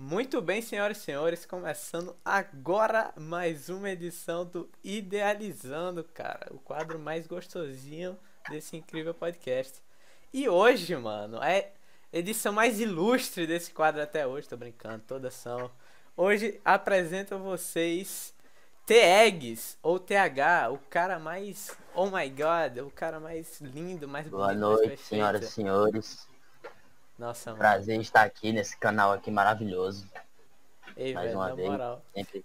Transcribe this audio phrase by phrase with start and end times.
[0.00, 7.00] Muito bem, senhoras e senhores, começando agora mais uma edição do Idealizando, cara, o quadro
[7.00, 8.16] mais gostosinho
[8.48, 9.82] desse incrível podcast.
[10.32, 11.72] E hoje, mano, é
[12.12, 15.68] edição mais ilustre desse quadro até hoje, tô brincando, toda são.
[16.16, 18.32] Hoje apresento a vocês
[18.86, 24.46] T-Eggs, ou TH, o cara mais, oh my god, o cara mais lindo, mais Boa
[24.46, 26.27] bonito, noite, mais senhoras e senhores.
[27.18, 27.58] Nossa, mano.
[27.60, 30.08] Prazer estar aqui nesse canal aqui maravilhoso.
[30.96, 31.68] Ei, Mais velho, uma na vez.
[31.68, 32.02] moral.
[32.14, 32.44] Sempre.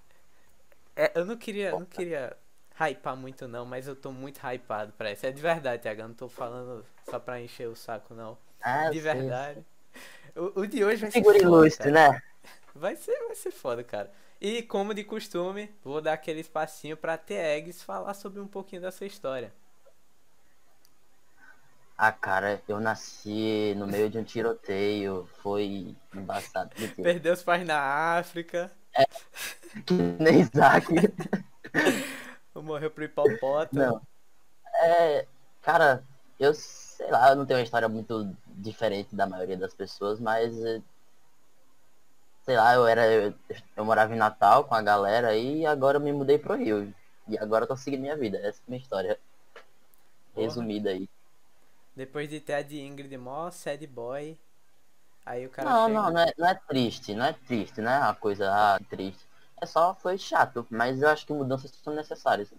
[0.95, 2.35] É, eu não queria, não queria
[2.80, 5.25] hypar muito não, mas eu tô muito hypado pra isso.
[5.25, 8.38] É de verdade, TH, não tô falando só pra encher o saco não.
[8.61, 9.66] Ah, De eu verdade.
[10.35, 12.11] O, o de hoje vai ser Figura ilustre, cara.
[12.13, 12.21] né?
[12.73, 14.11] Vai ser, vai ser foda, cara.
[14.41, 18.91] E como de costume, vou dar aquele espacinho pra T-Eggs falar sobre um pouquinho da
[18.91, 19.53] sua história.
[22.05, 25.25] Ah, cara, eu nasci no meio de um tiroteio.
[25.41, 26.70] Foi embaçado.
[27.02, 27.80] Perdeu os pais na
[28.17, 28.70] África,
[29.85, 30.85] Que nem Isaac.
[32.53, 33.86] morreu pro hipopótamo.
[33.86, 34.02] Não.
[34.81, 35.25] É,
[35.61, 36.03] cara,
[36.38, 40.61] eu sei lá, eu não tenho uma história muito diferente da maioria das pessoas, mas
[40.61, 40.81] eh,
[42.44, 43.33] sei lá, eu era eu,
[43.77, 46.94] eu morava em Natal com a galera e agora eu me mudei pro Rio.
[47.30, 48.39] E agora eu tô seguindo minha vida.
[48.39, 49.17] Essa é a minha história.
[50.36, 51.08] Resumida aí.
[51.95, 54.38] Depois de ter a de Ingrid mó sad boy.
[55.25, 55.89] Aí o cara Não, chega...
[55.89, 59.25] não, não é, não é triste, não é triste, não é uma coisa ah, triste.
[59.61, 62.52] É só foi chato, mas eu acho que mudanças são necessárias.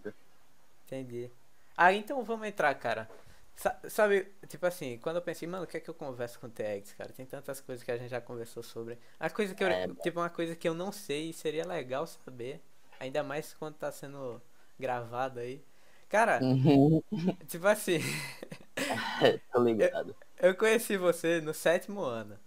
[0.87, 1.31] Entendi.
[1.77, 3.11] Ah, então vamos entrar, cara.
[3.57, 6.47] Sa- sabe, tipo assim, quando eu pensei, mano, o que é que eu converso com
[6.47, 7.13] o TX, cara?
[7.13, 8.99] Tem tantas coisas que a gente já conversou sobre.
[9.19, 12.07] A coisa que eu, É, tipo, uma coisa que eu não sei e seria legal
[12.07, 12.61] saber.
[13.01, 14.41] Ainda mais quando tá sendo
[14.79, 15.65] gravado aí.
[16.09, 17.03] Cara, Uhum,
[17.49, 17.99] tipo assim,
[19.53, 20.15] Tô ligado.
[20.39, 22.39] eu conheci você no sétimo ano.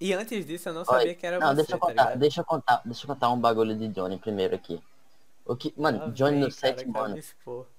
[0.00, 2.04] E antes disso eu não Olha, sabia que era Não, você, deixa eu tá contar,
[2.04, 2.18] ligado?
[2.18, 4.82] deixa eu contar, deixa eu contar um bagulho de Johnny primeiro aqui.
[5.44, 7.18] O que, mano, Lá Johnny vem, no cara, sétimo quero ano.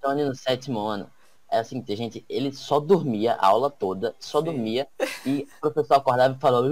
[0.04, 1.10] Johnny no sétimo ano,
[1.50, 4.46] é assim, gente, ele só dormia a aula toda, só Sim.
[4.46, 4.88] dormia,
[5.26, 6.72] e o professor acordava e falava, e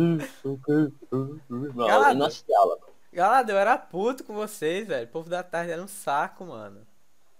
[2.15, 2.77] não assistia aula.
[3.11, 5.07] Galera, eu era puto com vocês, velho.
[5.07, 6.85] O povo da tarde era um saco, mano.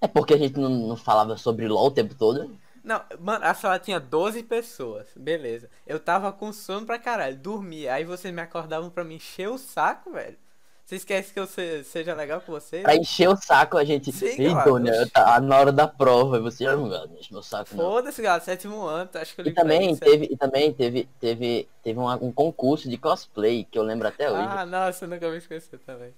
[0.01, 2.55] É porque a gente não, não falava sobre LOL o tempo todo.
[2.87, 5.69] Não, mano, a sala tinha 12 pessoas, beleza.
[5.85, 7.93] Eu tava com sono pra caralho, dormia.
[7.93, 10.37] Aí vocês me acordavam pra me encher o saco, velho.
[10.85, 12.83] Vocês querem que eu se- seja legal com vocês?
[12.83, 16.39] Pra encher o saco, a gente, Sim, ei, eu tá na hora da prova, e
[16.39, 17.69] você, ah, não enche meu saco.
[17.71, 19.99] Foda-se, galera, sétimo ano, tu acha que eu E também isso?
[19.99, 24.31] teve, e também teve, teve, teve um, um concurso de cosplay, que eu lembro até
[24.31, 24.47] hoje.
[24.47, 26.13] Ah, nossa, eu nunca me esqueci também.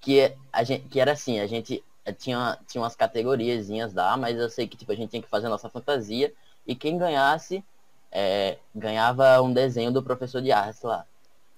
[0.00, 4.38] que é- a gente que era assim, a gente tinha tinha umas categoriazinhas lá, mas
[4.38, 6.32] eu sei que tipo a gente tinha que fazer a nossa fantasia
[6.66, 7.64] e quem ganhasse
[8.12, 11.06] eh, ganhava um desenho do professor de artes lá.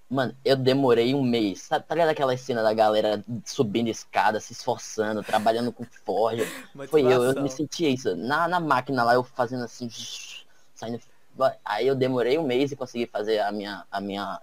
[0.09, 1.63] Mano, eu demorei um mês.
[1.63, 6.47] Sabe, tá ligado aquela cena da galera subindo escada, se esforçando, trabalhando com forja?
[6.89, 8.15] Foi eu, eu me sentia isso.
[8.15, 9.89] Na, na máquina lá, eu fazendo assim,
[10.75, 11.01] saindo.
[11.65, 14.41] Aí eu demorei um mês e consegui fazer a minha, a minha,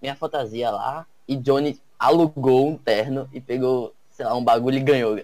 [0.00, 1.04] minha fantasia lá.
[1.26, 5.16] E Johnny alugou um terno e pegou, sei lá, um bagulho e ganhou.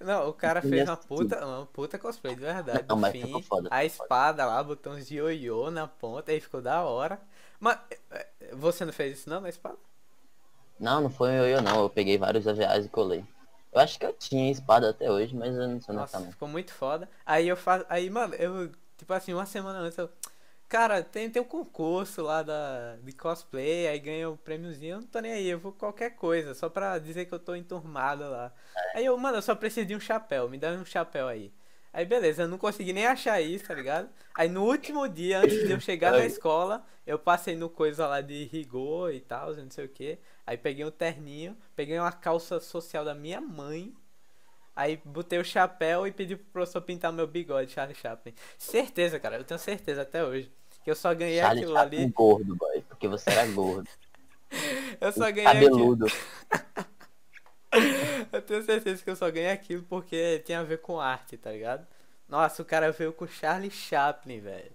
[0.00, 0.96] Não, o cara fez ia uma assistir.
[0.96, 2.88] puta, uma puta cosplay, de verdade.
[2.88, 6.82] Não, mas fim, foda, a espada lá, botões de ioiô na ponta, aí ficou da
[6.82, 7.20] hora.
[7.60, 7.78] Mas
[8.10, 9.78] eh, você não fez isso não na espada?
[10.78, 11.80] Não, não foi eu, eu não.
[11.82, 13.24] Eu peguei vários AVAs e colei.
[13.72, 16.20] Eu acho que eu tinha espada até hoje, mas eu não sei onde Nossa, tá
[16.20, 16.32] não.
[16.32, 17.08] ficou muito foda.
[17.24, 17.84] Aí eu faço.
[17.88, 20.10] Aí, mano, eu, tipo assim, uma semana antes eu.
[20.72, 25.06] Cara, tem, tem um concurso lá da, de cosplay, aí ganha o prêmiozinho, eu não
[25.06, 28.50] tô nem aí, eu vou qualquer coisa, só pra dizer que eu tô enturmado lá.
[28.94, 31.52] Aí eu, mano, eu só preciso de um chapéu, me dá um chapéu aí.
[31.92, 34.08] Aí beleza, eu não consegui nem achar isso, tá ligado?
[34.34, 38.22] Aí no último dia, antes de eu chegar na escola, eu passei no coisa lá
[38.22, 40.18] de rigor e tal, não sei o que.
[40.46, 43.94] Aí peguei um terninho, peguei uma calça social da minha mãe.
[44.74, 48.32] Aí botei o chapéu e pedi pro professor pintar meu bigode, Charlie Chaplin.
[48.56, 50.50] Certeza, cara, eu tenho certeza até hoje.
[50.84, 52.06] Que eu só ganhei Charlie aquilo Chaplin ali.
[52.06, 52.82] gordo, boy.
[52.88, 53.88] Porque você era gordo.
[55.00, 55.70] Eu só ganhei aquilo.
[55.70, 56.06] Cabeludo.
[58.32, 61.50] Eu tenho certeza que eu só ganhei aquilo porque tinha a ver com arte, tá
[61.50, 61.86] ligado?
[62.28, 64.70] Nossa, o cara veio com Charlie Chaplin, velho.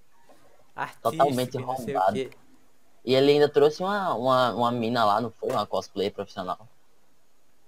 [0.76, 2.18] Artístico, Totalmente arrombado.
[2.18, 5.52] E ele ainda trouxe uma, uma, uma mina lá, não foi?
[5.52, 6.68] Uma cosplay profissional.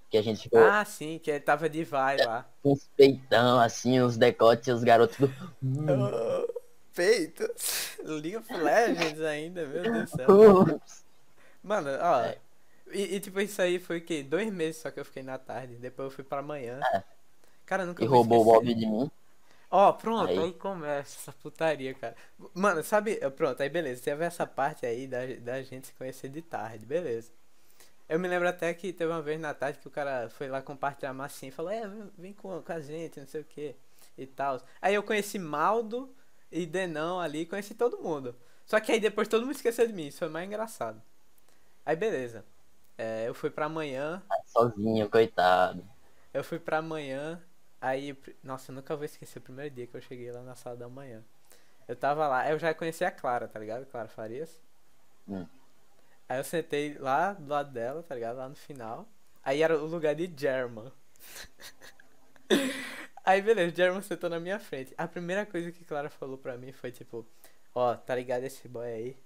[0.10, 2.48] Que a gente ficou Ah, sim, que ele tava de vai lá.
[2.64, 5.28] com uns peitão, assim, os decotes, os garotos do...
[7.00, 7.50] Oh, peito.
[8.04, 10.82] League of Legends ainda, meu Deus do céu.
[11.64, 12.22] Mano, ó.
[12.24, 12.38] É.
[12.92, 14.24] E, e, tipo, isso aí foi o quê?
[14.24, 15.76] Dois meses só que eu fiquei na tarde.
[15.76, 16.80] Depois eu fui pra manhã.
[16.94, 17.04] É.
[17.66, 18.74] Cara, nunca E roubou o esquecer.
[18.74, 19.12] Bob de mim.
[19.72, 20.40] Ó, pronto, aí.
[20.40, 20.54] Aí.
[20.54, 22.16] começa essa putaria, cara.
[22.54, 26.42] Mano, sabe, pronto, aí beleza, teve essa parte aí da, da gente se conhecer de
[26.42, 27.32] tarde, beleza.
[28.08, 30.64] Eu me lembro até que teve uma vez na tarde que o cara foi lá
[30.64, 33.76] compartilhar massinha e falou, é, vem, vem com, com a gente, não sei o que
[34.18, 34.60] e tal.
[34.82, 36.10] Aí eu conheci Maldo
[36.52, 38.36] e Denão ali, conheci todo mundo.
[38.66, 41.02] Só que aí depois todo mundo esqueceu de mim, isso foi mais engraçado.
[41.86, 42.46] Aí beleza.
[42.98, 44.22] É, eu fui pra amanhã.
[44.46, 45.84] Sozinho, coitado.
[46.34, 47.42] Eu fui pra amanhã.
[47.82, 50.76] Aí, nossa, eu nunca vou esquecer o primeiro dia que eu cheguei lá na sala
[50.76, 51.24] da manhã.
[51.88, 53.86] Eu tava lá, eu já conheci a Clara, tá ligado?
[53.86, 54.62] Clara Farias.
[55.28, 55.48] Hum.
[56.28, 58.38] Aí eu sentei lá do lado dela, tá ligado?
[58.38, 59.08] Lá no final.
[59.44, 60.92] Aí era o lugar de German.
[63.24, 64.94] Aí beleza, German sentou na minha frente.
[64.98, 67.26] A primeira coisa que Clara falou pra mim foi tipo,
[67.74, 69.18] ó, oh, tá ligado esse boy aí?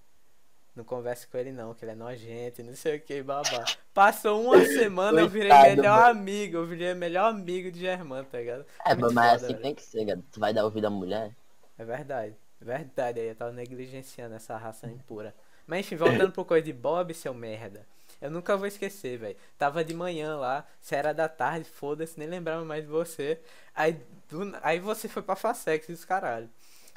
[0.75, 3.63] Não converse com ele não, que ele é nojento, não sei o que, babá.
[3.94, 6.19] Passou uma semana, eu virei melhor mano.
[6.19, 8.66] amigo, eu virei melhor amigo de German, tá ligado?
[8.86, 9.62] É, Muito mas foda, assim velho.
[9.62, 11.36] tem que ser, Tu vai dar ouvido à mulher?
[11.78, 15.36] É verdade, é verdade, aí eu tava negligenciando essa raça impura.
[15.68, 17.88] Mas enfim, voltando pro coisa de Bob, seu merda.
[18.24, 19.36] Eu nunca vou esquecer, velho.
[19.58, 23.38] Tava de manhã lá, se era da tarde, foda-se, nem lembrava mais de você.
[23.75, 24.00] Aí,
[24.30, 26.50] do, aí você foi pra Facex e os caralho.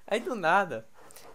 [0.07, 0.87] Aí do nada,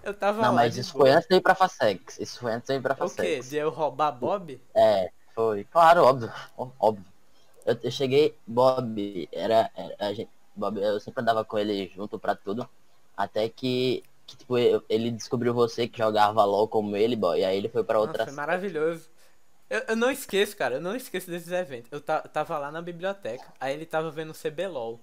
[0.02, 2.18] eu tava Não, mas isso foi antes de ir pra Facex.
[2.22, 3.20] Isso foi antes de ir pra Facex.
[3.20, 3.50] O quê?
[3.50, 4.62] De eu roubar Bob?
[4.74, 5.66] É, foi.
[5.66, 6.32] Claro, óbvio.
[6.56, 7.06] Óbvio.
[7.66, 12.18] Eu, eu cheguei, Bob, era, era a gente, Bob, eu sempre andava com ele junto
[12.18, 12.66] pra tudo.
[13.18, 17.58] Até que que tipo, ele descobriu você que jogava LOL como ele, boy, e aí
[17.58, 18.24] ele foi para outra.
[18.24, 19.10] Foi maravilhoso.
[19.72, 21.90] Eu, eu, não esqueço, cara, eu não esqueço desses eventos.
[21.94, 25.00] Eu tava lá na biblioteca, aí ele tava vendo o CBLOL.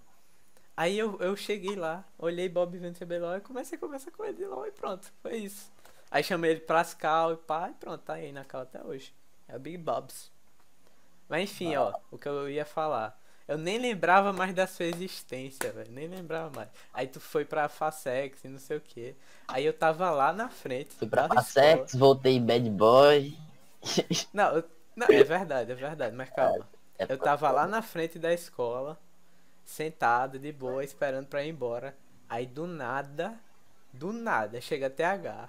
[0.77, 4.35] Aí eu, eu cheguei lá, olhei Bob vendo CBLOL e comecei a conversar com ele
[4.35, 5.73] de LOL e pronto, foi isso.
[6.11, 9.15] Aí chamei ele pra cal e pá, e pronto, tá aí na cal até hoje.
[9.49, 10.31] É o Big Bobs.
[11.31, 11.85] Mas enfim, ah.
[11.85, 13.19] ó, o que eu ia falar.
[13.49, 15.91] Eu nem lembrava mais da sua existência, velho.
[15.93, 16.69] Nem lembrava mais.
[16.93, 19.17] Aí tu foi pra Facex e não sei o que.
[19.49, 20.95] Aí eu tava lá na frente.
[20.95, 23.48] Fui pra Facex, voltei Bad Boy.
[24.33, 24.65] Não, eu,
[24.97, 26.69] não, é verdade, é verdade, mas calma.
[26.99, 28.99] É, é eu tava lá na frente da escola,
[29.65, 31.97] sentado, de boa, esperando pra ir embora.
[32.29, 33.39] Aí do nada,
[33.93, 35.49] do nada, chega até H.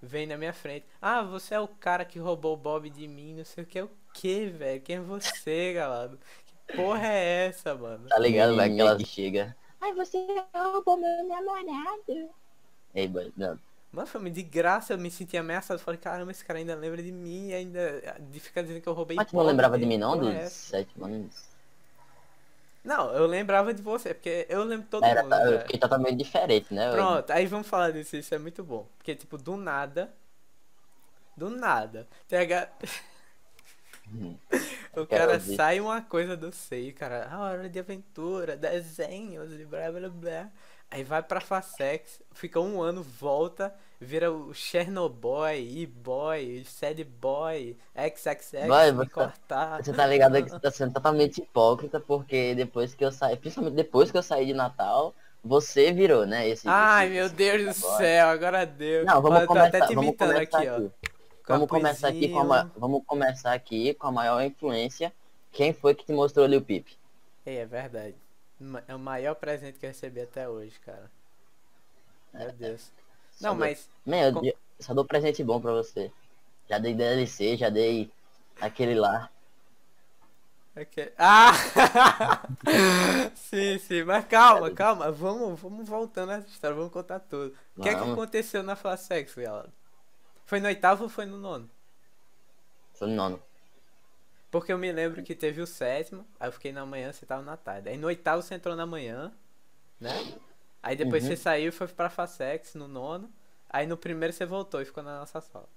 [0.00, 0.86] Vem na minha frente.
[1.02, 3.78] Ah, você é o cara que roubou o Bob de mim, não sei o que.
[3.78, 4.80] É o que, velho?
[4.80, 6.18] Quem é você, galado?
[6.74, 8.08] porra é essa, mano?
[8.08, 9.56] Tá ligado, vai que ela chega.
[9.80, 10.18] Ai, você
[10.54, 12.30] roubou meu namorado.
[12.94, 13.58] Ei, boy, não.
[13.92, 15.78] Mano, foi de graça, eu me senti ameaçado.
[15.78, 18.92] Falei, caramba, esse cara ainda lembra de mim e ainda de ficar dizendo que eu
[18.92, 19.16] roubei.
[19.16, 21.56] Mas tu não lembrava de mim não, dos é sete anos?
[22.86, 25.30] Não, eu lembrava de você, porque eu lembro todo Era, mundo.
[25.30, 26.92] Tá, eu fiquei totalmente diferente, né?
[26.92, 28.86] Pronto, aí vamos falar disso, isso é muito bom.
[28.96, 30.14] Porque, tipo, do nada.
[31.36, 32.06] Do nada.
[32.28, 32.70] TH.
[34.94, 37.28] o cara sai uma coisa do seio, cara.
[37.28, 40.50] A hora de aventura, desenhos e blá blá blá.
[40.90, 48.66] Aí vai pra Facex, fica um ano, volta, vira o Chernobyl, E-Boy, Sad Boy, XXX,
[48.68, 49.82] vai, você, cortar.
[49.82, 53.74] Você tá ligado que você tá sendo totalmente hipócrita, porque depois que eu saí, principalmente
[53.74, 56.48] depois que eu saí de Natal, você virou, né?
[56.48, 59.04] Esse, Ai, esse, meu Deus do céu, agora deu.
[59.04, 60.88] Não, vamos começar, até te imitando aqui, aqui, ó.
[61.48, 65.12] Vamos começar aqui com a, vamos começar aqui com a maior influência.
[65.52, 66.96] Quem foi que te mostrou ali o Pip?
[67.44, 68.25] É, é verdade.
[68.88, 71.10] É o maior presente que eu recebi até hoje, cara.
[72.32, 72.90] Meu Deus.
[73.40, 73.60] Não, dou...
[73.60, 73.88] mas.
[74.04, 74.52] Meu, com...
[74.80, 76.10] só dou presente bom pra você.
[76.68, 78.10] Já dei DLC, já dei
[78.60, 79.30] aquele lá.
[80.76, 81.10] Okay.
[81.16, 81.52] Ah!
[83.34, 85.10] sim, sim, mas calma, calma.
[85.10, 87.54] Vamos, vamos voltando essa história, vamos contar tudo.
[87.76, 89.72] O que é que aconteceu na Flasex, galera?
[90.44, 91.70] Foi no oitavo ou foi no nono?
[92.92, 93.42] Foi no nono.
[94.56, 97.42] Porque eu me lembro que teve o sétimo, aí eu fiquei na manhã, você tava
[97.42, 97.90] na tarde.
[97.90, 99.30] Aí no oitavo você entrou na manhã,
[100.00, 100.10] né?
[100.82, 101.28] Aí depois uhum.
[101.28, 103.30] você saiu e foi pra Facex no nono.
[103.68, 105.68] Aí no primeiro você voltou e ficou na nossa sala.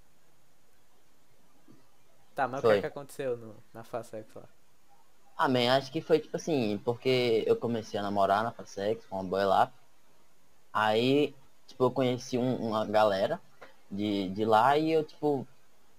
[2.33, 2.69] Tá, mas foi.
[2.69, 4.47] o que, é que aconteceu no, na Facex lá?
[5.37, 9.17] Ah, man, acho que foi tipo assim, porque eu comecei a namorar na Facex com
[9.17, 9.73] uma boy lá.
[10.71, 11.35] Aí,
[11.67, 13.41] tipo, eu conheci um, uma galera
[13.91, 15.45] de, de lá e eu, tipo,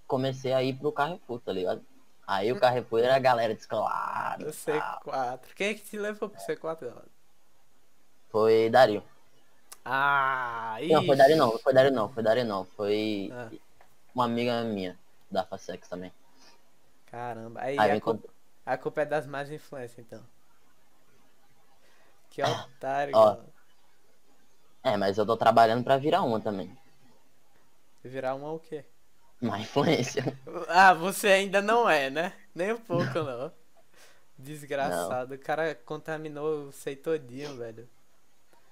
[0.06, 1.89] comecei a ir pro Carrefour, tá ligado?
[2.30, 4.46] Aí o Carrefour era a galera descolada.
[4.46, 5.40] O C4.
[5.56, 6.94] Quem é que te levou pro C4?
[8.28, 9.02] Foi Dario.
[9.84, 12.64] Ah, Não, foi Dario não, foi Dario não, foi Dario não.
[12.64, 13.50] Foi ah.
[14.14, 14.96] uma amiga minha
[15.28, 16.12] da Facex também.
[17.06, 18.28] Caramba, aí, aí a, culpa,
[18.64, 20.22] a, culpa, é das más influências, então.
[22.30, 23.38] Que otário, Ó,
[24.84, 26.78] É, mas eu tô trabalhando pra virar uma também.
[28.04, 28.84] Virar uma o quê?
[29.40, 30.36] Uma influência.
[30.68, 32.32] Ah, você ainda não é, né?
[32.54, 33.38] Nem um pouco não.
[33.38, 33.52] não.
[34.38, 35.30] Desgraçado.
[35.30, 35.36] Não.
[35.36, 37.88] O cara contaminou o sei todinho, velho.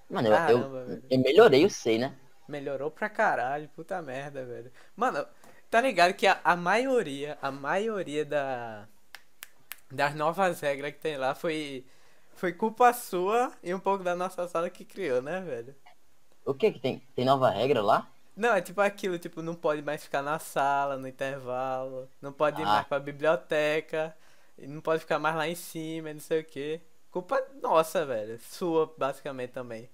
[0.09, 2.15] Mano, Caramba, eu, eu, eu melhorei o sei, né?
[2.47, 4.71] Melhorou pra caralho, puta merda, velho.
[4.95, 5.25] Mano,
[5.69, 8.87] Tá ligado que a, a maioria, a maioria da,
[9.91, 11.85] das novas regras que tem lá foi,
[12.33, 15.75] foi culpa sua e um pouco da nossa sala que criou, né, velho?
[16.43, 17.03] O que que tem?
[17.15, 18.07] Tem nova regra lá?
[18.39, 22.61] Não, é tipo aquilo, tipo, não pode mais ficar na sala, no intervalo, não pode
[22.61, 22.67] ir Ah.
[22.67, 24.15] mais pra biblioteca,
[24.57, 26.79] não pode ficar mais lá em cima, e não sei o que.
[27.11, 28.39] Culpa nossa, velho.
[28.39, 29.89] Sua, basicamente, também.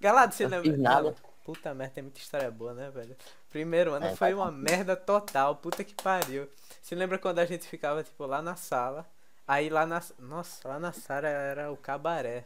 [0.00, 0.76] Galado, você lembra?
[0.76, 1.14] nada.
[1.44, 3.16] Puta merda, tem muita história boa, né, velho?
[3.50, 6.48] Primeiro ano É, foi uma merda total, puta que pariu.
[6.82, 9.06] Você lembra quando a gente ficava, tipo, lá na sala?
[9.46, 10.02] Aí lá na.
[10.18, 12.44] Nossa, lá na sala era o cabaré.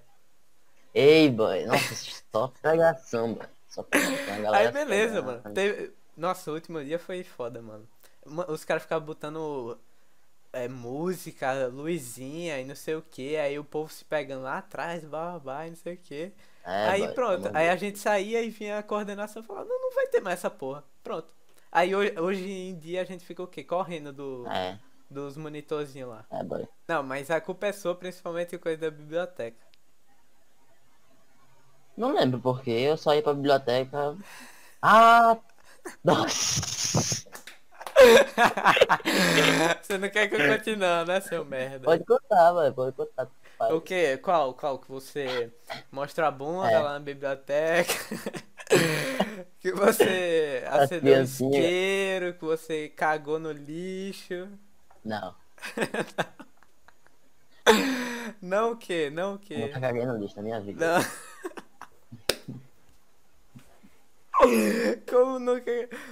[0.95, 1.65] Ei, boy.
[1.67, 1.95] Nossa,
[2.33, 3.54] só pegação, mano.
[4.53, 5.43] Aí beleza, mano.
[5.55, 7.89] Teve- Nossa, o último dia foi foda, mano.
[8.27, 9.79] Ma- Os caras ficavam botando
[10.53, 13.37] é, música, luzinha e não sei o que.
[13.37, 16.33] Aí o povo se pegando lá atrás, babá, e não sei o que.
[16.65, 17.51] É, aí boy, pronto.
[17.53, 20.39] Aí a gente saía e vinha a coordenação e falava, não, não vai ter mais
[20.39, 20.85] essa porra.
[21.03, 21.33] Pronto.
[21.71, 23.65] Aí hoje, hoje em dia a gente fica o quê?
[23.65, 24.79] Correndo do, É,
[25.11, 26.25] dos monitorzinhos lá.
[26.31, 26.67] é, boy.
[26.87, 29.57] Não, mas a culpa é sua, principalmente coisa da biblioteca.
[31.97, 34.17] Não lembro porque eu só ia pra biblioteca.
[34.83, 35.37] Ah!
[36.03, 37.25] Nossa!
[39.83, 41.85] Você não quer que eu continue, né, seu merda?
[41.85, 42.75] Pode contar, mano.
[42.75, 43.29] Pode contar.
[43.57, 43.73] Pai.
[43.73, 44.17] O que?
[44.19, 44.53] Qual?
[44.55, 44.79] Qual?
[44.81, 45.53] Que você
[45.93, 46.79] mostra a bunda É.
[46.81, 47.95] lá na biblioteca?
[49.61, 54.49] que você acendeu isqueiro, que você cagou no lixo.
[55.05, 55.35] Não,
[58.43, 59.09] Não o que?
[59.11, 59.57] Não o que?
[59.57, 60.99] nunca caguei no lixo na minha vida.
[60.99, 61.05] Não.
[65.09, 65.71] Como nunca.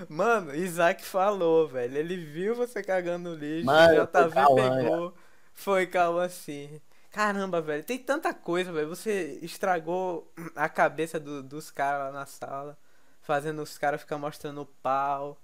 [0.09, 1.97] Mano, Isaac falou, velho.
[1.97, 5.14] Ele viu você cagando no lixo, Mano, já tá Cauã, pegou.
[5.55, 6.81] Foi calma assim.
[7.11, 8.88] Caramba, velho, tem tanta coisa, velho.
[8.88, 12.79] Você estragou a cabeça do- dos caras lá na sala,
[13.21, 15.37] fazendo os caras ficar mostrando o pau,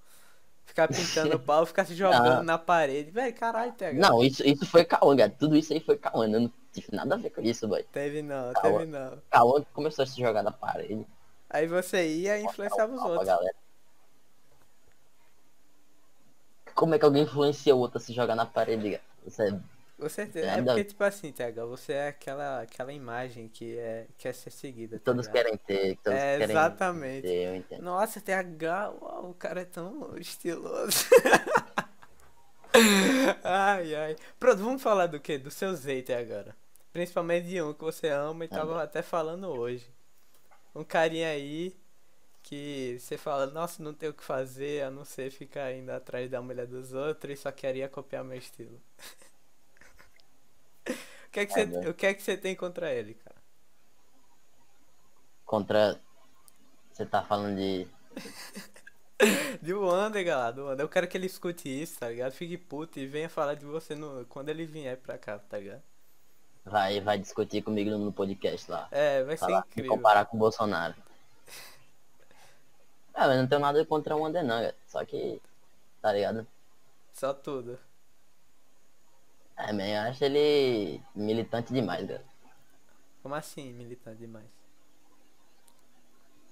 [0.65, 2.43] ficar pintando o pau, ficar se jogando Não.
[2.43, 3.11] na parede.
[3.11, 3.99] Velho, caralho, TH.
[3.99, 5.31] Não, isso, isso foi Cauã, cara.
[5.31, 6.27] Tudo isso aí foi Cauã.
[6.27, 7.85] Eu não tive nada a ver com isso, boy.
[7.93, 9.21] Teve não, teve não.
[9.31, 11.07] Cauã começou a se jogar na parede.
[11.51, 13.27] Aí você ia e influenciava os outros.
[13.27, 13.55] galera.
[16.75, 18.99] Como é que alguém influencia o outro a se jogar na parede?
[19.25, 19.61] Você é
[19.99, 20.47] Com certeza.
[20.53, 24.99] É porque, tipo assim, TH, você é aquela, aquela imagem que é, quer ser seguida.
[24.99, 27.27] tá Todos querem ter, todos É, querem exatamente.
[27.27, 27.79] ter.
[27.79, 31.07] Nossa, TH, uau, o cara é tão estiloso.
[33.45, 34.17] ai, ai.
[34.39, 35.39] Pronto, vamos falar do que?
[35.39, 36.57] Do seu Zeite agora.
[36.93, 38.81] Principalmente de um que você ama e tava bom.
[38.83, 39.91] até falando hoje.
[40.79, 41.77] Um carinha aí
[42.41, 46.31] que você fala, nossa, não tem o que fazer, a não ser ficar indo atrás
[46.31, 48.81] da mulher dos outros e só queria copiar meu estilo.
[50.89, 53.35] o, que é que você, o que é que você tem contra ele, cara?
[55.45, 56.01] Contra.
[56.93, 57.89] Você tá falando de.
[59.61, 60.85] De Wander, galera, do Wander.
[60.85, 62.31] Eu quero que ele escute isso, tá ligado?
[62.31, 65.83] Fique puto e venha falar de você no, quando ele vier pra cá, tá ligado?
[66.69, 68.89] Vai, vai discutir comigo no podcast lá.
[68.91, 69.91] É, vai ser me incrível.
[69.93, 70.95] comparar com o Bolsonaro.
[73.15, 74.75] É, mas não tenho nada contra o Wander não, cara.
[74.87, 75.41] Só que.
[76.01, 76.47] Tá ligado?
[77.13, 77.79] Só tudo.
[79.57, 82.25] É, man, eu acho ele militante demais, cara.
[83.23, 84.47] Como assim, militante demais?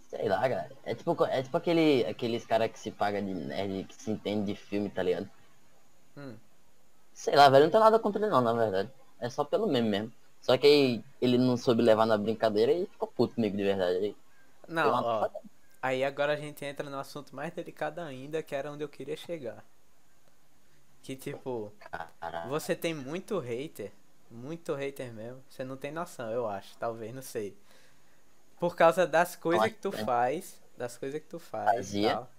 [0.08, 0.72] Sei lá, cara.
[0.84, 4.52] É tipo, é tipo aquele, aqueles caras que se paga de nerd, que se entende
[4.52, 5.30] de filme, tá ligado?
[6.16, 6.36] Hum.
[7.14, 8.90] Sei lá, velho, não tem nada contra ele não, na verdade.
[9.20, 10.12] É só pelo meme mesmo.
[10.40, 13.96] Só que aí ele não soube levar na brincadeira e ficou puto comigo de verdade.
[13.96, 14.16] Aí,
[14.68, 15.28] Não, ó.
[15.82, 19.16] Aí agora a gente entra no assunto mais delicado ainda, que era onde eu queria
[19.16, 19.64] chegar.
[21.02, 21.72] Que tipo,
[22.20, 22.50] Caralho.
[22.50, 23.92] você tem muito hater,
[24.30, 25.42] muito hater mesmo.
[25.48, 27.56] Você não tem noção, eu acho, talvez, não sei.
[28.58, 31.76] Por causa das coisas que tu faz, das coisas que tu faz.
[31.76, 32.14] Fazia?
[32.14, 32.30] Tal.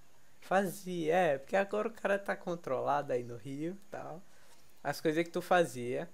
[0.42, 4.22] Fazia, é, porque agora o cara tá controlado aí no Rio e tal.
[4.84, 6.10] As coisas que tu fazia.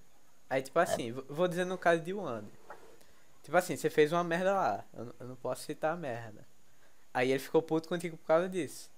[0.54, 1.00] Aí, tipo É.
[1.00, 2.52] assim, v- vou dizer no caso de Wander.
[3.44, 4.86] Tipo assim, você fez uma merda lá.
[4.94, 6.48] Eu, eu não posso citar a merda.
[7.14, 8.92] Aí ele ficou puto contigo por causa disso.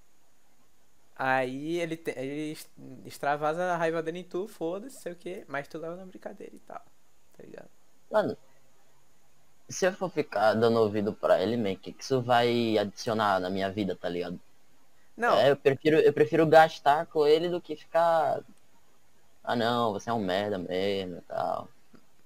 [1.15, 2.57] Aí ele, te- ele
[3.05, 6.55] extravasa a raiva dele em tu, foda-se, sei o que, mas tu leva na brincadeira
[6.55, 6.83] e tal.
[7.33, 7.69] Tá ligado?
[8.11, 8.37] Mano,
[9.69, 13.49] se eu for ficar dando ouvido pra ele, man, que que isso vai adicionar na
[13.49, 14.39] minha vida, tá ligado?
[15.17, 18.41] Não, É, eu prefiro, eu prefiro gastar com ele do que ficar.
[19.45, 21.69] Ah não, você é um merda mesmo e tal.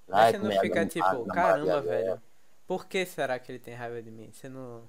[0.08, 2.22] mas você não fica tipo, caramba, velho.
[2.66, 4.30] Por que será que ele tem raiva de mim?
[4.32, 4.84] Você não.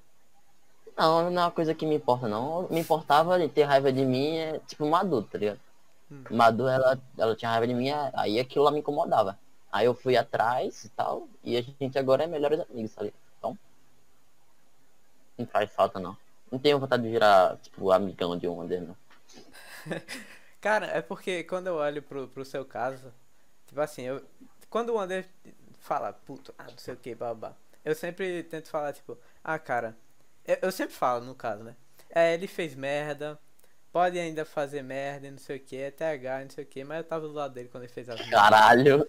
[0.97, 2.69] Não, não é uma coisa que me importa, não.
[2.69, 5.61] Me importava de ter raiva de mim, é tipo Madu, tá ligado?
[6.11, 6.23] Hum.
[6.31, 9.39] Madu, ela, ela tinha raiva de mim, aí aquilo lá me incomodava.
[9.73, 13.15] Aí eu fui atrás e tal, e a gente agora é melhores amigos, sabe?
[13.39, 13.57] Então,
[15.39, 16.17] não faz falta não.
[16.51, 18.97] Não tenho vontade de virar, tipo, amigão de um não.
[20.61, 23.13] Cara, é porque quando eu olho pro, pro seu caso,
[23.67, 24.23] tipo assim, eu,
[24.69, 25.25] quando o André
[25.79, 29.97] fala, puto, ah, não sei o que, babá, eu sempre tento falar, tipo, ah, cara,
[30.45, 31.75] eu, eu sempre falo, no caso, né?
[32.11, 33.39] É, ele fez merda,
[33.91, 36.85] pode ainda fazer merda e não sei o que, é TH, não sei o que,
[36.85, 38.39] mas eu tava do lado dele quando ele fez as merdas.
[38.39, 39.09] Caralho.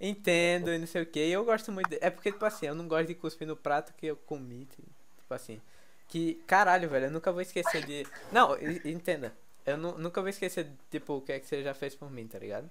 [0.00, 1.88] Entendo e não sei o que, e eu gosto muito.
[1.88, 1.98] De...
[2.00, 5.32] É porque, tipo assim, eu não gosto de cuspir no prato que eu comi, tipo
[5.32, 5.60] assim.
[6.08, 8.06] Que, caralho, velho, eu nunca vou esquecer de.
[8.32, 9.32] Não, entenda.
[9.64, 12.26] Eu nu nunca vou esquecer, tipo, o que é que você já fez por mim,
[12.26, 12.68] tá ligado?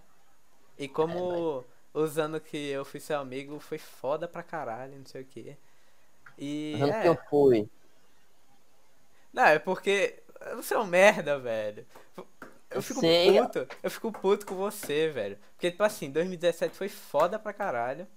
[0.77, 1.63] E como
[1.95, 5.57] é, usando que eu fui seu amigo, foi foda pra caralho, não sei o que.
[6.37, 6.73] E.
[6.75, 7.01] Usando é...
[7.01, 7.69] que eu fui.
[9.33, 10.21] Não, é porque.
[10.55, 11.85] Você é um merda, velho.
[12.69, 13.39] Eu fico Sei.
[13.39, 13.67] puto.
[13.83, 15.37] Eu fico puto com você, velho.
[15.53, 18.07] Porque, tipo assim, 2017 foi foda pra caralho.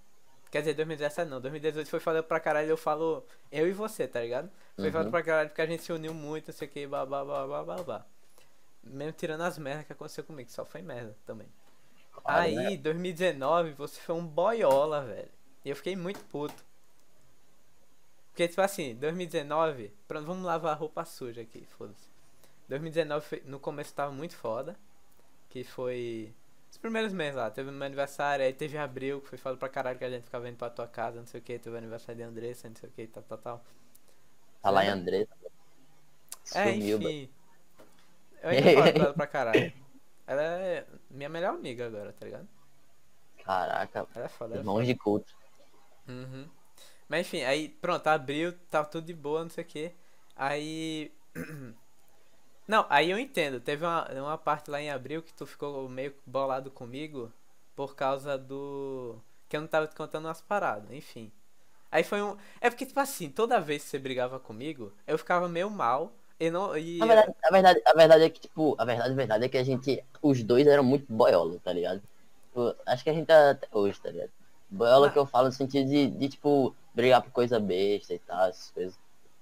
[0.51, 4.21] Quer dizer, 2017 não, 2018 foi foda pra caralho, eu falo eu e você, tá
[4.21, 4.49] ligado?
[4.79, 4.93] Foi Uhum.
[4.93, 7.65] foda pra caralho porque a gente se uniu muito, não sei o que, babá, babá,
[7.65, 8.07] babá.
[8.87, 11.49] Mesmo tirando as merdas que aconteceu comigo, só foi merda também.
[12.13, 12.79] Claro, Aí, né?
[12.79, 15.31] 2019, você foi um boiola, velho.
[15.65, 16.65] E eu fiquei muito puto.
[18.31, 19.93] Porque, tipo assim, 2019.
[20.09, 22.09] Pronto, vamos lavar a roupa suja aqui, foda-se.
[22.69, 24.77] 2019 foi- no começo tava muito foda.
[25.51, 26.35] Que foi.
[26.71, 27.51] Os primeiros meses lá.
[27.51, 30.49] Teve meu aniversário, aí teve abril, que foi foda pra caralho que a gente ficava
[30.49, 31.59] indo pra tua casa, não sei o que.
[31.59, 33.65] Teve o aniversário de Andressa, não sei o que, tal, tal, tal.
[34.61, 34.89] Tá lá em?
[34.89, 35.29] André.
[36.55, 37.29] É, Sumiu, enfim.
[38.45, 39.73] Eu ainda falo com ela pra caralho.
[40.27, 42.49] Ela é minha melhor amiga agora, tá ligado?
[43.43, 45.35] Caraca, Ela é foda, é irmãos de culto.
[46.07, 46.47] Uhum.
[47.09, 49.93] Mas enfim, aí pronto, abriu, tava tudo de boa, não sei o que.
[50.37, 51.13] Aí.
[52.67, 53.61] Não, aí eu entendo.
[53.61, 57.31] Teve uma, uma parte lá em abril que tu ficou meio bolado comigo
[57.77, 59.17] por causa do.
[59.51, 61.31] Que eu não tava te contando umas paradas, enfim.
[61.93, 62.37] Aí foi um.
[62.61, 66.13] É porque, tipo assim, toda vez que você brigava comigo, eu ficava meio mal.
[66.39, 66.77] E não.
[66.77, 69.49] E, A verdade, a verdade, a verdade é que, tipo, a verdade, a verdade é
[69.49, 72.03] que a gente, os dois eram muito boiola, tá ligado?
[72.49, 74.31] Tipo, acho que a gente tá até hoje, tá ligado?
[74.71, 75.11] Boiola Ah.
[75.11, 78.71] que eu falo no sentido de, de, tipo, brigar por coisa besta e tal, essas
[78.71, 78.99] coisas.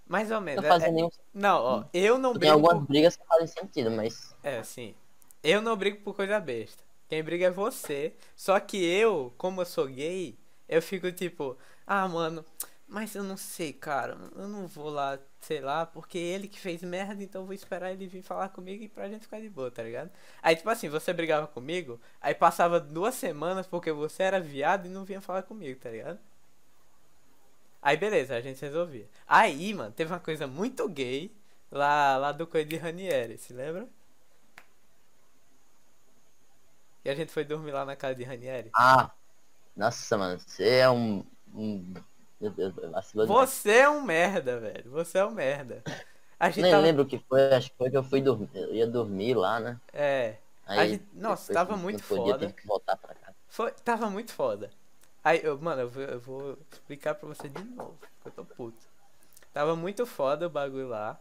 [0.07, 0.63] mais ou menos.
[0.63, 2.53] Não é- é- nenhum Não, ó, eu não Tem brigo.
[2.55, 4.35] algumas por- brigas que fazem sentido, mas.
[4.43, 4.95] É, sim.
[5.43, 6.83] Eu não brigo por coisa besta.
[7.09, 8.15] Quem briga é você.
[8.37, 10.37] Só que eu, como eu sou gay,
[10.69, 12.45] eu fico tipo, ah, mano,
[12.87, 14.19] mas eu não sei, cara.
[14.37, 18.07] Eu não vou lá, sei lá, porque ele que fez merda, então vou esperar ele
[18.07, 20.11] vir falar comigo e pra gente ficar de boa, tá ligado?
[20.43, 24.89] Aí, tipo assim, você brigava comigo, aí passava duas semanas porque você era viado e
[24.89, 26.19] não vinha falar comigo, tá ligado?
[27.83, 29.09] Aí beleza, a gente resolvia.
[29.27, 31.35] Aí, mano, teve uma coisa muito gay
[31.71, 33.89] lá, lá do coisa de Ranieri, se lembra?
[37.05, 38.71] E a gente foi dormir lá na casa de Ranieri.
[38.75, 39.11] Ah!
[39.77, 41.25] Nossa, mano, você é um.
[41.55, 41.95] um...
[42.43, 43.27] Meu Deus, vacilou.
[43.27, 44.91] Você é um merda, velho.
[44.91, 45.83] Você é um merda.
[46.39, 46.83] A gente Nem tava...
[46.83, 48.51] lembro o que foi, acho que foi que eu fui dormir.
[48.55, 49.81] Eu ia dormir lá, né?
[49.93, 50.37] É.
[50.67, 52.47] Aí, gente- nossa, tava muito podia, foda.
[52.47, 53.37] tive que voltar pra casa.
[53.49, 54.71] Foi, tava muito foda.
[55.23, 58.45] Aí, eu, mano, eu vou, eu vou explicar pra você de novo, porque eu tô
[58.45, 58.85] puto.
[59.53, 61.21] Tava muito foda o bagulho lá.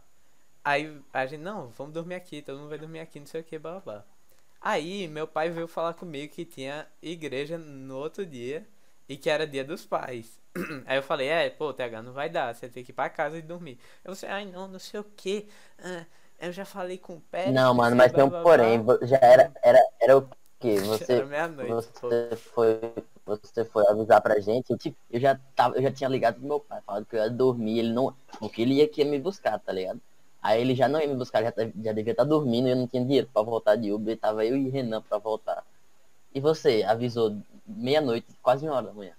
[0.64, 3.44] Aí a gente, não, vamos dormir aqui, todo mundo vai dormir aqui, não sei o
[3.44, 4.04] que, blá.
[4.60, 8.66] Aí meu pai veio falar comigo que tinha igreja no outro dia
[9.08, 10.40] e que era dia dos pais.
[10.86, 13.38] Aí eu falei, é, pô, TH, não vai dar, você tem que ir pra casa
[13.38, 13.78] e dormir.
[14.04, 15.48] Eu falei, ai não, não sei o que.
[16.40, 17.52] eu já falei com o pé.
[17.52, 18.84] Não, mano, mas tem um porém.
[19.02, 20.28] Já era, era, era o
[20.60, 20.78] quê?
[20.86, 21.24] Você,
[21.68, 22.80] você foi,
[23.24, 24.76] você foi avisar pra gente.
[24.76, 27.30] Tipo, eu já tava, eu já tinha ligado pro meu pai, falando que eu ia
[27.30, 30.00] dormir, ele não, porque ele ia que ia me buscar, tá ligado?
[30.42, 32.76] Aí ele já não ia me buscar, já, tá- já devia estar dormindo, e eu
[32.76, 35.64] não tinha dinheiro pra voltar de Uber, tava eu e Renan pra voltar.
[36.34, 39.14] E você avisou meia-noite, quase uma hora da manhã.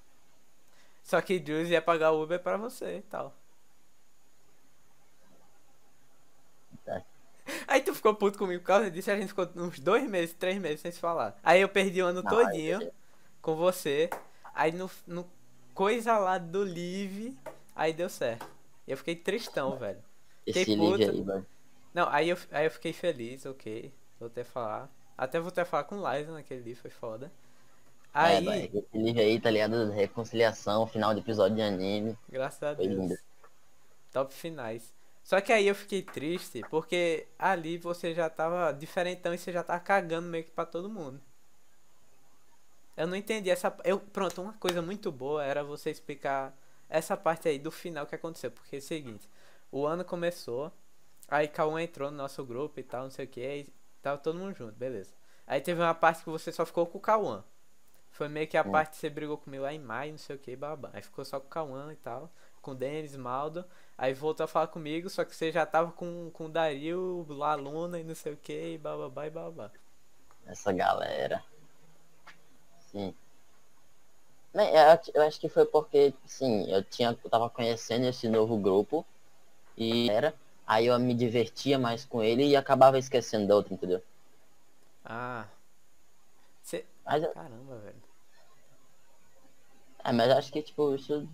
[1.04, 3.34] Só que Jules ia pagar o Uber pra você e tal.
[6.86, 7.04] Tá.
[7.68, 10.60] Aí tu ficou puto comigo por causa disso a gente ficou uns dois meses, três
[10.60, 11.38] meses sem se falar.
[11.44, 12.92] Aí eu perdi o ano Não, todinho
[13.42, 14.10] com você.
[14.54, 15.30] Aí no, no
[15.74, 17.38] coisa lá do Live,
[17.76, 18.48] aí deu certo.
[18.88, 20.02] Eu fiquei tristão, velho.
[20.46, 21.12] Esse live puto.
[21.12, 21.46] aí, mano.
[21.94, 23.94] Não, aí eu, aí eu fiquei feliz, ok.
[24.20, 24.90] Voltei a falar.
[25.18, 27.32] Até voltei a falar com o Liza naquele livro, foi foda.
[28.22, 29.90] É, Aí, vai, esse live aí, tá ligado?
[29.92, 32.18] Reconciliação, final de episódio de anime.
[32.28, 32.98] graças a Foi Deus.
[32.98, 33.18] lindo.
[34.12, 34.94] Top finais.
[35.24, 39.64] Só que aí eu fiquei triste porque ali você já tava diferentão e você já
[39.64, 41.22] tava cagando meio que pra todo mundo.
[42.96, 43.76] Eu não entendi essa.
[43.84, 46.56] Eu, pronto, uma coisa muito boa era você explicar
[46.90, 48.52] essa parte aí do final que aconteceu.
[48.52, 49.28] Porque é o seguinte:
[49.72, 50.72] o ano começou,
[51.28, 53.68] aí Cauã entrou no nosso grupo e tal, não sei o que,
[54.04, 55.14] tava todo mundo junto, beleza.
[55.48, 57.46] Aí teve uma parte que você só ficou com o Cauã.
[58.12, 58.72] Foi meio que a Hum.
[58.72, 60.90] parte que você brigou comigo lá em maio, não sei o que, babá.
[60.94, 63.66] Aí ficou só com o Cauã e tal, com o Denis, Maldo.
[63.98, 67.56] Aí voltou a falar comigo, só que você já tava com, com o Dario, lá
[67.56, 69.72] Luna e não sei o que, e bababá e babá.
[70.46, 71.44] Essa galera.
[72.92, 73.14] Sim.
[74.54, 78.58] Bem, eu, eu acho que foi porque, sim, eu tinha, eu tava conhecendo esse novo
[78.58, 79.06] grupo
[79.78, 80.34] e era,
[80.74, 84.02] aí eu me divertia mais com ele e acabava esquecendo da outra, entendeu?
[85.06, 85.46] Ah.
[86.62, 86.86] Você.
[87.06, 88.04] Mas, Caramba, velho.
[90.04, 91.28] é, mas acho que, tipo, isso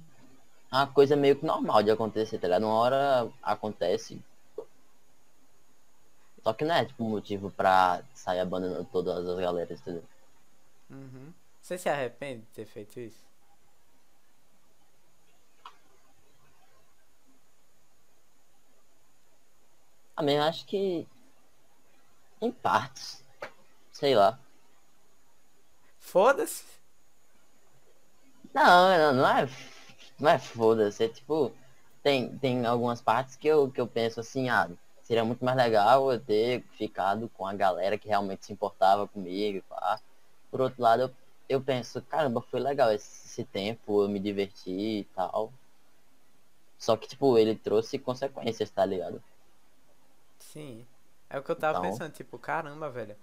[0.71, 2.63] é uma coisa meio que normal de acontecer, tá ligado?
[2.65, 4.21] Uma hora acontece.
[6.43, 10.04] Só que não é, tipo, motivo pra sair abandonando todas as galeras, entendeu?
[10.89, 11.34] Uhum.
[11.62, 13.28] Você se arrepende de ter feito isso?
[20.19, 21.08] Também eu acho que.
[22.41, 23.23] Em partes.
[23.89, 24.38] Sei lá.
[25.97, 26.65] Foda-se!
[28.53, 29.49] Não, não, não é.
[30.19, 31.05] Não é foda-se.
[31.05, 31.53] É tipo.
[32.03, 34.69] Tem, tem algumas partes que eu, que eu penso assim, ah,
[35.03, 39.63] seria muito mais legal eu ter ficado com a galera que realmente se importava comigo.
[39.69, 40.01] Pá.
[40.51, 41.12] Por outro lado, eu,
[41.47, 45.53] eu penso, caramba, foi legal esse, esse tempo, eu me diverti e tal.
[46.77, 49.23] Só que, tipo, ele trouxe consequências, tá ligado?
[50.53, 50.85] Sim.
[51.29, 53.15] É o que eu tava Então- pensando, tipo, caramba, velho.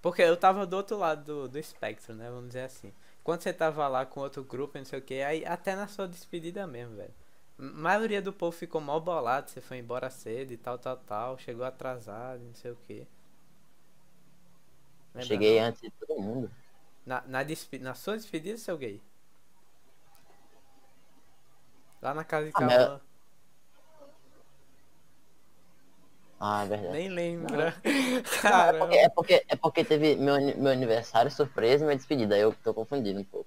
[0.00, 2.30] Porque eu tava do outro lado do, do espectro, né?
[2.30, 2.92] Vamos dizer assim.
[3.24, 6.06] Quando você tava lá com outro grupo, não sei o que, aí até na sua
[6.06, 7.12] despedida mesmo, velho.
[7.58, 11.36] A maioria do povo ficou mal bolado, você foi embora cedo e tal, tal, tal,
[11.38, 13.06] chegou atrasado, não sei o que.
[15.22, 16.50] Cheguei antes de todo mundo.
[17.04, 19.02] Na, na, despe- na sua despedida, seu gay?
[22.00, 23.00] Lá na casa de Ah, mas- Cauã.
[26.40, 26.92] Ah, é verdade.
[26.92, 27.74] Nem lembra.
[28.92, 32.34] É, é, porque, é porque teve meu, meu aniversário surpresa e minha despedida.
[32.34, 33.46] aí Eu tô confundindo um pouco.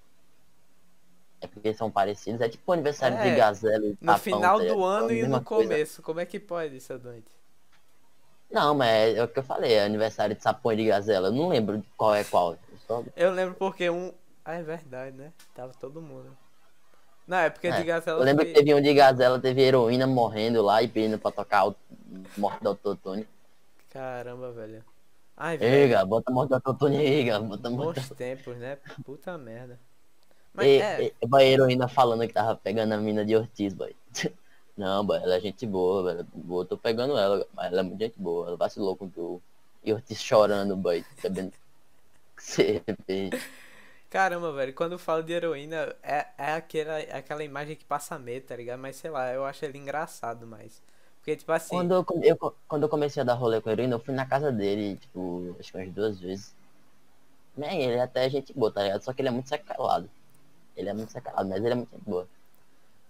[1.39, 2.41] É porque são parecidos.
[2.41, 5.23] É tipo o aniversário É, de Gazela e No final tá do a ano e
[5.23, 5.69] no coisa.
[5.69, 6.01] começo.
[6.01, 7.31] Como é que pode, seu doente?
[8.51, 9.73] Não, mas é, é o que eu falei.
[9.73, 11.29] É aniversário de Sapão e de Gazela.
[11.29, 12.53] Eu não lembro qual é qual.
[12.53, 14.13] Eu só- Eu lembro porque um.
[14.43, 15.31] Ah, é verdade, né?
[15.55, 16.35] Tava todo mundo.
[17.31, 19.61] Não, é porque É, de Gazela Eu lembro foi- que teve um de Gazela, teve
[19.61, 21.75] heroína morrendo lá e pedindo pra tocar o
[22.35, 23.25] Morte do Autotune.
[23.89, 24.83] Caramba, velho.
[25.37, 25.89] Ai, velho.
[25.89, 28.77] Gá, bota a Morte do Autotune aí, Gá, bota Morte Bons do tempos, né?
[29.05, 29.79] Puta merda.
[30.53, 31.03] Mas E, é.
[31.05, 33.95] e, a heroína falando que tava pegando a mina de Ortiz, boy.
[34.75, 36.27] Não, boy, ela é gente boa, velho.
[36.33, 38.47] Boa, tô pegando ela, mas ela é muito gente boa.
[38.49, 39.41] Ela vacilou com tu.
[39.85, 41.05] E Ortiz chorando, boy.
[41.23, 41.53] Bebendo
[42.37, 43.39] cerveja.
[44.11, 44.73] Caramba, velho.
[44.73, 48.77] Quando eu falo de heroína, é, é aquela, aquela imagem que passa medo, tá ligado?
[48.77, 50.83] Mas sei lá, eu acho ele engraçado mais.
[51.19, 51.69] Porque, tipo assim.
[51.69, 54.25] Quando eu, eu, quando eu comecei a dar rolê com a heroína, eu fui na
[54.25, 56.53] casa dele, tipo, acho que umas duas vezes.
[57.55, 59.01] Man, ele é até gente boa, tá ligado?
[59.01, 60.09] Só que ele é muito secalado.
[60.75, 62.27] Ele é muito secalado, mas ele é muito gente boa.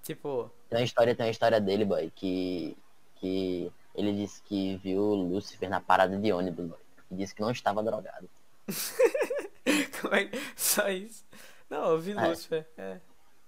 [0.04, 0.52] Tipo.
[0.70, 2.78] Tem uma história, tem uma história dele, boy, que,
[3.16, 6.80] que ele disse que viu o Lucifer na parada de ônibus, boy.
[7.10, 8.30] E disse que não estava drogado.
[10.04, 11.26] Como é Só isso.
[11.70, 12.28] Não, eu vi É.
[12.28, 12.68] Lúcifer.
[12.78, 13.00] É.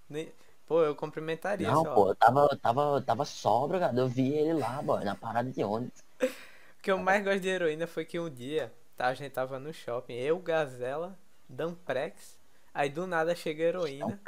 [0.09, 0.31] Nem...
[0.65, 1.93] Pô, eu cumprimentaria Não, só.
[1.93, 3.97] pô, eu tava, eu tava, eu tava sóbrio, cara.
[3.97, 6.01] Eu vi ele lá, boy, na parada de ônibus.
[6.79, 9.57] O que eu mais gosto de heroína foi que um dia tá, a gente tava
[9.57, 12.37] no shopping, eu, Gazela, Damprex,
[12.73, 14.19] aí do nada chega a heroína.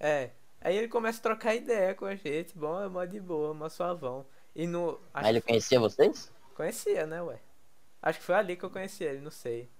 [0.00, 0.30] É.
[0.60, 3.68] Aí ele começa a trocar ideia com a gente, bom, é mó de boa, mó
[3.68, 4.26] suavão.
[4.52, 5.00] E no.
[5.14, 6.32] Mas ele conhecia vocês?
[6.54, 7.38] conhecia, né, ué?
[8.02, 9.70] Acho que foi ali que eu conheci ele, não sei.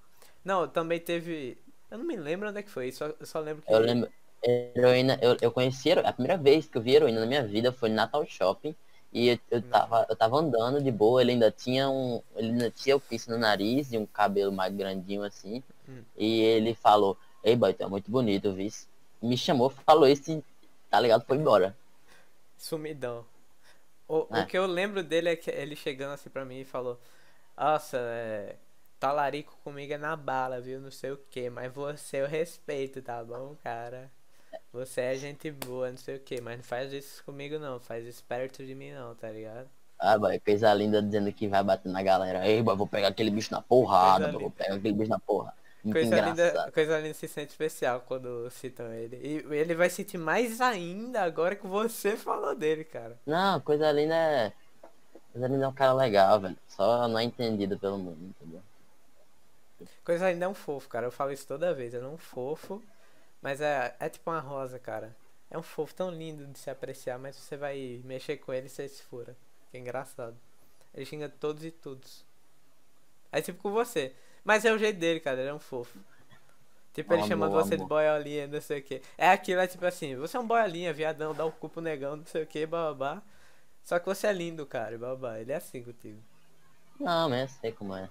[0.44, 1.58] Não, também teve.
[1.90, 3.72] Eu não me lembro onde é que foi, só, eu só lembro que.
[3.72, 4.10] Eu lembro.
[4.42, 7.90] Heroína, eu, eu conheci a primeira vez que eu vi heroína na minha vida foi
[7.90, 8.74] no Natal Shopping.
[9.12, 12.22] E eu, eu, tava, eu tava andando de boa, ele ainda tinha um.
[12.36, 15.62] Ele ainda tinha o piercing no nariz e um cabelo mais grandinho assim.
[15.88, 16.02] Hum.
[16.16, 18.70] E ele falou, ei boy, tu é muito bonito, viu?
[19.20, 20.42] Me chamou, falou isso e,
[20.88, 21.24] tá ligado?
[21.26, 21.76] Foi embora.
[22.56, 23.26] Sumidão.
[24.08, 24.42] O, É.
[24.42, 27.00] o que eu lembro dele é que ele chegando assim pra mim e falou:
[27.56, 28.56] Nossa, é,
[29.00, 30.80] talarico comigo é na bala, viu?
[30.80, 34.10] Não sei o que, mas você eu respeito, tá bom, cara?
[34.72, 38.06] Você é gente boa, não sei o que, mas não faz isso comigo não, faz
[38.06, 39.68] isso perto de mim não, tá ligado?
[39.98, 42.46] Ah, boy, coisa linda dizendo que vai bater na galera.
[42.48, 45.54] Ei, boy, vou pegar aquele bicho na porrada, boy, vou pegar aquele bicho na porra.
[45.84, 46.54] Muito Coisa engraçado.
[46.54, 49.16] linda, coisa linda se sente especial quando citam ele.
[49.16, 53.18] E ele vai sentir mais ainda agora que você falou dele, cara.
[53.26, 54.52] Não, coisa linda é.
[55.32, 56.58] Coisa linda é um cara legal, velho.
[56.68, 58.62] Só não é entendido pelo mundo, entendeu?
[60.04, 61.06] Coisa ainda é um fofo, cara.
[61.06, 61.94] Eu falo isso toda vez.
[61.94, 62.82] Ele é um fofo,
[63.42, 65.16] mas é, é tipo uma rosa, cara.
[65.50, 68.70] É um fofo tão lindo de se apreciar, mas você vai mexer com ele e
[68.70, 69.36] você se fura.
[69.70, 70.36] Que é engraçado.
[70.94, 72.24] Ele xinga todos e todos.
[73.32, 74.14] É tipo com você.
[74.44, 75.40] Mas é o jeito dele, cara.
[75.40, 75.98] Ele é um fofo.
[76.92, 77.88] Tipo, ele Amor, chamando você de amor.
[77.88, 79.00] boiolinha, não sei o que.
[79.16, 82.16] É aquilo, é tipo assim, você é um boiolinha, viadão, dá o cu pro negão,
[82.16, 83.22] não sei o que, babá.
[83.84, 85.38] Só que você é lindo, cara, babá.
[85.38, 86.20] Ele é assim contigo.
[86.98, 88.08] Não, mas eu sei como é.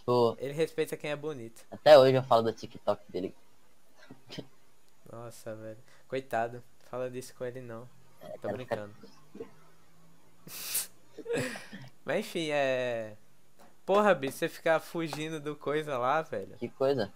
[0.00, 1.64] Tipo, Ele respeita quem é bonito.
[1.70, 3.34] até hoje eu falo do TikTok dele.
[5.12, 5.78] Nossa, velho.
[6.08, 6.62] Coitado.
[6.90, 7.88] Fala disso com ele não.
[8.34, 8.92] Tô cara, brincando.
[12.04, 13.16] Mas enfim, é.
[13.84, 16.56] Porra, bicho, você ficar fugindo do coisa lá, velho.
[16.56, 17.12] Que coisa.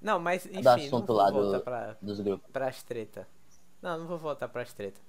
[0.00, 2.48] Não, mas enfim, do não assunto vou lá voltar do, pra, dos grupos.
[2.52, 3.26] pras treta.
[3.82, 5.00] Não, não vou voltar pras treta.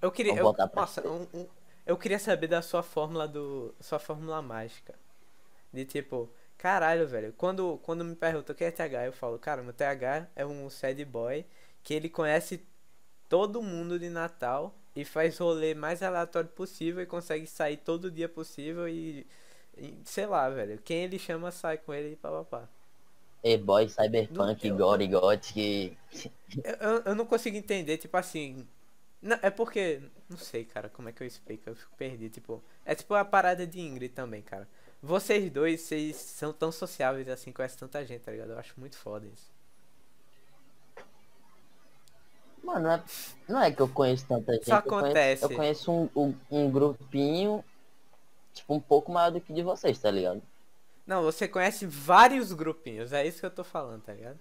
[0.00, 0.32] Eu queria.
[0.32, 1.48] Vamos Eu, voltar pras nossa, um- um-
[1.86, 3.74] eu queria saber da sua fórmula do.
[3.80, 4.94] Sua fórmula mágica.
[5.76, 7.32] De tipo, caralho, velho.
[7.34, 10.68] Quando, quando me perguntam o que é TH, eu falo, cara, meu TH é um
[10.70, 11.44] sad boy
[11.82, 12.66] que ele conhece
[13.28, 18.28] todo mundo de Natal e faz rolê mais aleatório possível e consegue sair todo dia
[18.28, 19.26] possível e.
[19.76, 20.80] e sei lá, velho.
[20.84, 22.68] Quem ele chama sai com ele e papapá.
[23.42, 25.96] E-boy, cyberpunk, eu- gore, gothic.
[26.64, 28.66] Eu, eu não consigo entender, tipo assim.
[29.22, 30.02] Não, é porque.
[30.28, 31.68] Não sei, cara, como é que eu explico?
[31.70, 32.32] Eu fico perdido.
[32.32, 34.68] Tipo, é tipo a parada de Ingrid também, cara.
[35.02, 38.50] Vocês dois, vocês são tão sociáveis assim, conhecem tanta gente, tá ligado?
[38.52, 39.54] Eu acho muito foda isso.
[42.62, 43.04] Mano, não é,
[43.48, 44.66] não é que eu conheço tanta gente.
[44.66, 45.44] Só eu conheço- acontece.
[45.44, 47.64] Eu conheço, um, um, um grupinho,
[48.52, 50.42] tipo, um pouco maior do que de vocês, tá ligado?
[51.06, 54.38] Não, você conhece vários grupinhos, é isso que eu tô falando, tá ligado?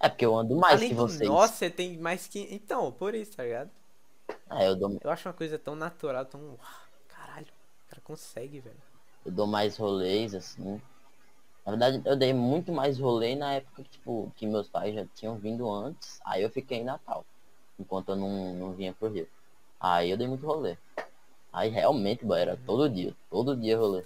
[0.00, 1.28] É porque eu ando mais Além que vocês.
[1.28, 2.48] nosso, você tem mais que.
[2.52, 3.70] Então, por isso, tá ligado?
[4.50, 6.58] É, eu dou, Eu acho uma coisa tão natural, tão.
[7.08, 8.87] Caralho, o cara consegue, velho.
[9.28, 10.80] Eu dou mais rolês, assim.
[11.64, 15.04] Na verdade, eu dei muito mais rolê na época que, tipo, que meus pais já
[15.14, 16.18] tinham vindo antes.
[16.24, 17.26] Aí eu fiquei em Natal.
[17.78, 19.28] Enquanto eu não, não vinha pro Rio.
[19.78, 20.78] Aí eu dei muito rolê.
[21.52, 23.14] Aí realmente, boy, era todo dia.
[23.28, 24.02] Todo dia rolê.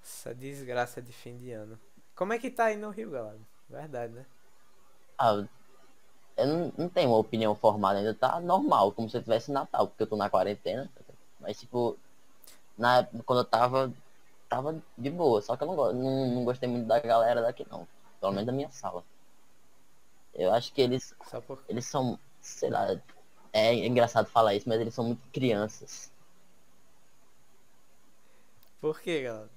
[0.00, 1.78] Essa desgraça de fim de ano.
[2.14, 3.40] Como é que tá aí no Rio, galera?
[3.68, 4.24] Verdade, né?
[5.18, 5.44] Ah,
[6.36, 9.88] eu não, não tenho uma opinião formada ainda, tá normal, como se eu tivesse Natal,
[9.88, 10.88] porque eu tô na quarentena.
[11.40, 11.98] Mas tipo,
[12.76, 13.92] na quando eu tava,
[14.54, 17.88] tava de boa, só que eu não, não, não gostei muito da galera daqui não.
[18.20, 19.04] Pelo menos da minha sala.
[20.32, 21.62] Eu acho que eles, Só por.
[21.68, 23.00] eles são, sei lá,
[23.52, 26.12] é engraçado falar isso, mas eles são muito crianças.
[28.80, 29.50] Por quê, galera?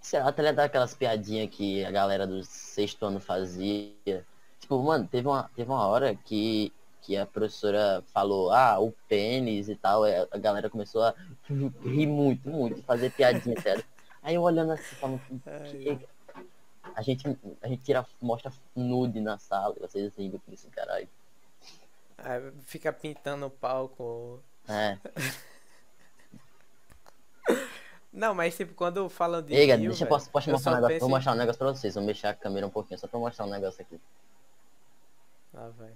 [0.00, 4.24] Sei lá, ligado aquelas piadinhas que a galera do sexto ano fazia.
[4.60, 9.68] Tipo, mano, teve uma, teve uma hora que, que a professora falou, ah, o pênis
[9.68, 11.14] e tal, e a a galera começou a
[11.82, 13.84] rir muito, muito, fazer piadinha, sério.
[14.26, 16.06] Aí eu olhando assim, falando, Ai, que...
[16.96, 21.08] a gente, a gente tira, mostra nude na sala, vocês assim, por isso, caralho.
[22.18, 24.42] Aí fica pintando o palco.
[24.68, 24.98] É.
[28.12, 29.54] Não, mas tipo, quando falam de.
[29.54, 31.68] Ei, Rio, deixa eu posso, posso eu mostrar um negócio, vou mostrar um negócio pra
[31.68, 34.00] vocês, vou mexer a câmera um pouquinho, só pra mostrar um negócio aqui.
[35.54, 35.92] Ah, vai.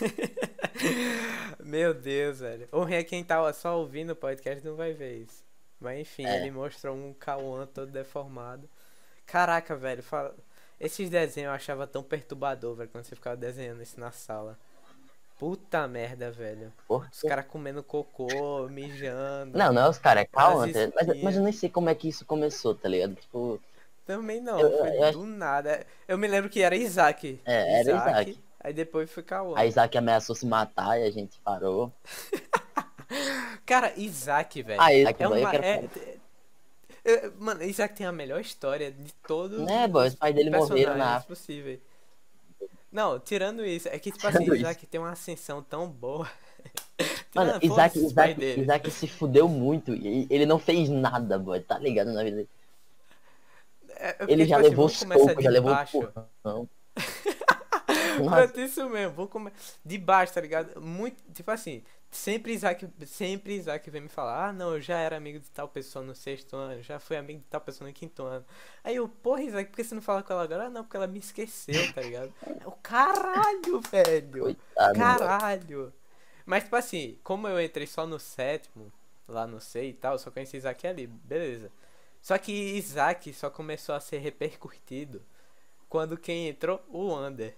[1.64, 2.68] Meu Deus, velho.
[2.72, 5.42] O ruim é quem tá só ouvindo o podcast não vai ver isso.
[5.80, 6.36] Mas enfim, É.
[6.40, 8.68] ele mostrou um Cauã todo deformado.
[9.26, 10.02] Caraca, velho.
[10.02, 10.34] Fala...
[10.80, 14.58] Esses desenhos eu achava tão perturbador, velho, quando você ficava desenhando isso na sala.
[15.38, 16.72] Puta merda, velho.
[16.86, 19.56] Por Os caras comendo cocô, mijando.
[19.58, 21.94] Não, não é os caras, é calma, tá mas, mas eu nem sei como é
[21.94, 23.14] que isso começou, tá ligado?
[23.16, 23.60] Tipo,
[24.06, 25.86] Também não, Eu- foi eu acho- do nada.
[26.06, 27.40] Eu me lembro que era Isaac.
[27.44, 28.38] É, era Isaac.
[28.64, 29.58] Aí depois foi Cauã.
[29.58, 31.92] a Isaac ameaçou se matar e a gente parou.
[33.66, 34.80] Cara, Isaac, velho.
[34.80, 35.50] Ah, Isaac, é uma.
[35.50, 35.84] quero é-
[37.04, 40.96] é- Mano, Isaac tem a melhor história de todos Né, boy, os pais dele morreram
[40.96, 41.78] na possíveis.
[42.90, 46.26] Não, tirando isso, é que tipo assim, Tirando Isaac tem uma ascensão tão boa.
[47.34, 48.60] Mano, Isaac, Isaac.
[48.60, 52.48] Isaac se fudeu muito e ele não fez nada, boy, tá ligado na vida dele.
[53.90, 56.08] É, é Ele já assim, levou soco, já levou baixo.
[56.42, 56.68] porrão.
[58.16, 59.52] Pronto, isso mesmo, vou comer
[59.84, 60.80] de baixo, tá ligado?
[60.80, 65.16] Muito, tipo assim, sempre Isaac, sempre Isaac vem me falar, ah, não, eu já era
[65.16, 68.22] amigo de tal pessoa no sexto ano, já fui amigo de tal pessoa no quinto
[68.22, 68.44] ano.
[68.82, 70.66] Aí eu, porra, Isaac, por que você não fala com ela agora?
[70.66, 72.32] Ah, não, porque ela me esqueceu, tá ligado?
[72.64, 74.42] O caralho, velho!
[74.42, 74.96] coitado, boy.
[74.96, 75.92] Caralho!
[76.46, 78.92] Mas, tipo assim, como eu entrei só no sétimo,
[79.26, 81.70] lá no C e tal, só conheci Isaac ali, beleza.
[82.20, 85.22] Só que Isaac só começou a ser repercutido
[85.88, 87.54] quando quem entrou, o Under.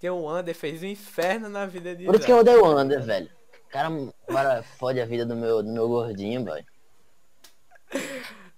[0.00, 2.80] Porque o Under fez um inferno na vida de Por isso que eu odeio o
[2.80, 3.30] Under, velho.
[3.66, 3.88] O cara
[4.26, 6.64] agora fode a vida do meu, do meu gordinho, boy.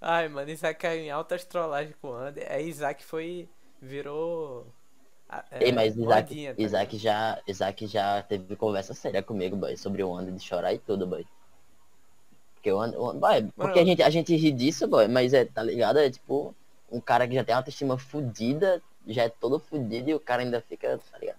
[0.01, 2.47] Ai, mano, Isaac caiu em altas trollagens com o Under.
[2.49, 3.49] Aí Isaac foi.
[3.81, 4.73] virou.
[5.51, 9.77] é, Ei, mas Isaac, modinha, tá Isaac, já, Isaac já teve conversa séria comigo, boy,
[9.77, 11.27] sobre o Under de chorar e tudo, boy.
[12.55, 15.45] Porque o Under, o- boy, porque a gente, a gente ri disso, boy, mas é,
[15.45, 15.99] tá ligado?
[15.99, 16.55] É tipo,
[16.89, 20.43] um cara que já tem uma autoestima fodida, já é todo fudido e o cara
[20.43, 21.39] ainda fica, tá ligado?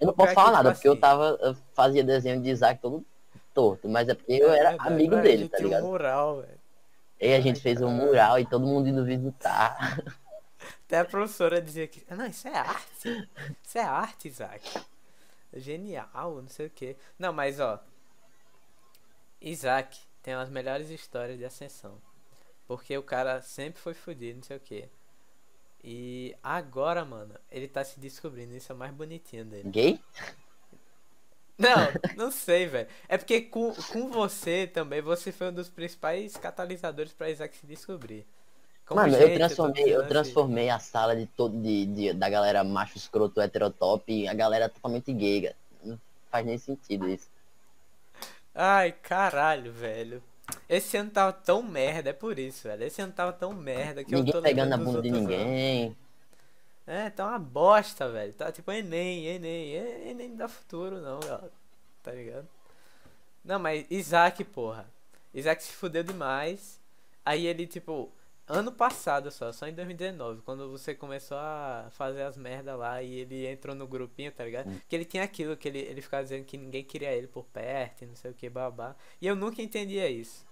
[0.00, 1.38] Eu não posso falar nada, tipo porque eu assim- tava.
[1.40, 3.04] Eu fazia desenho de Isaac todo
[3.52, 5.84] torto, mas é porque eu era É, amigo dele, tá ligado?
[5.84, 6.60] Um mural, velho.
[7.20, 9.76] E a gente Ai, fez um mural e todo mundo indo visitar.
[10.86, 12.02] Até a professora dizia que.
[12.14, 13.28] Não, isso é arte.
[13.62, 14.80] Isso é arte, Isaac.
[15.54, 16.96] Genial, não sei o que.
[17.18, 17.78] Não, mas ó.
[19.40, 21.98] Isaac tem as melhores histórias de ascensão.
[22.66, 24.88] Porque o cara sempre foi fudido, não sei o que.
[25.82, 28.54] E agora, mano, ele tá se descobrindo.
[28.56, 29.72] Isso é mais bonitinho dele.
[29.72, 29.98] Gay?
[31.58, 32.88] Não, não sei, velho.
[33.08, 37.66] É porque com, com você também, você foi um dos principais catalisadores pra Isaac se
[37.66, 38.26] descobrir.
[38.86, 40.42] Como Mano, gente, eu transformei, dizendo eu assim.
[40.44, 44.68] transformei a sala de todo de, de- da galera macho escroto heterotop em a galera
[44.68, 45.56] totalmente gay, cara.
[45.84, 47.28] Não faz nem sentido isso.
[48.54, 50.22] Ai, caralho, velho.
[50.68, 52.84] Esse ano tava tão merda, é por isso, velho.
[52.84, 55.28] Esse ano tava tão merda que ninguém eu tô pegando a bunda de outros anos.
[55.30, 55.96] ninguém.
[56.86, 58.32] É, tá uma bosta, velho.
[58.32, 59.74] Tá tipo Enem, Enem.
[60.08, 61.52] Enem não dá futuro, não, galera.
[62.02, 62.48] Tá ligado?
[63.44, 64.86] Não, mas Isaac, porra.
[65.34, 66.80] Isaac se fudeu demais.
[67.24, 68.10] Aí ele, tipo,
[68.52, 73.20] ano passado só, só em 2019, quando você começou a fazer as merda lá e
[73.20, 74.70] ele entrou no grupinho, tá ligado?
[74.88, 78.02] Que ele tinha aquilo, que ele, ele ficava dizendo que ninguém queria ele por perto
[78.02, 78.94] e não sei o que, babá.
[79.20, 80.44] E eu nunca entendia isso.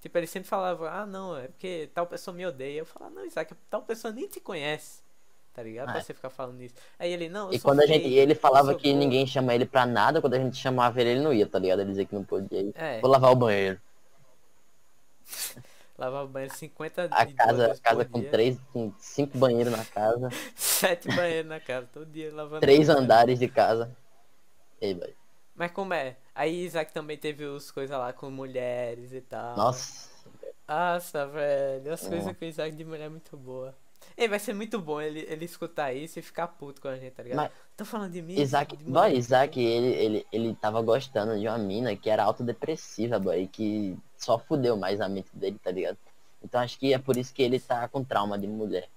[0.00, 2.80] Tipo, ele sempre falava, ah, não, é porque tal pessoa me odeia.
[2.80, 5.02] Eu falava, não, Isaac, tal pessoa nem te conhece.
[5.54, 5.86] Tá ligado?
[5.86, 6.02] Pra É.
[6.02, 6.74] você ficar falando isso.
[6.98, 8.06] Aí ele, não, E quando a gente.
[8.08, 11.10] e ele falava que gordo." ninguém chama ele pra nada, quando a gente chamava ele,
[11.10, 11.80] ele não ia, tá ligado?
[11.80, 12.72] Ele dizia que não podia ir.
[12.74, 13.80] É, Vou lavar o banheiro.
[16.04, 18.30] lavava banheiro 50 A casa, a casa com dia.
[18.30, 22.60] três, com cinco banheiros na casa, Sete banheiros na casa, todo dia lavando.
[22.60, 23.96] três andares de casa.
[24.80, 24.98] Ei.
[25.54, 26.16] Mas como é?
[26.34, 29.56] Aí Isaac também teve os coisas lá com mulheres e tal.
[29.56, 30.10] Nossa.
[30.68, 31.92] Nossa, velho.
[31.92, 32.34] As coisas Nossa.
[32.38, 33.74] com Isaac de mulher é muito boa.
[34.16, 37.12] Ei, vai ser muito bom ele, ele escutar isso e ficar puto com a gente,
[37.12, 37.38] tá ligado?
[37.38, 38.34] Mas- Tô falando de mim.
[38.40, 39.16] Isaac, de boy.
[39.16, 43.96] Isaac, ele, ele, ele tava gostando de uma mina que era autodepressiva, boy, e que
[44.16, 45.98] só fudeu mais a mente dele, tá ligado?
[46.42, 48.88] Então acho que é por isso que ele tá com trauma de mulher.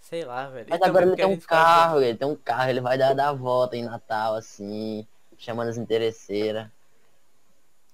[0.00, 0.66] Sei lá, velho.
[0.68, 3.14] Mas E também agora ele tem um carro, ele tem um carro, ele vai dar,
[3.14, 5.06] dar a volta em Natal, assim,
[5.38, 6.68] chamando as interesseiras.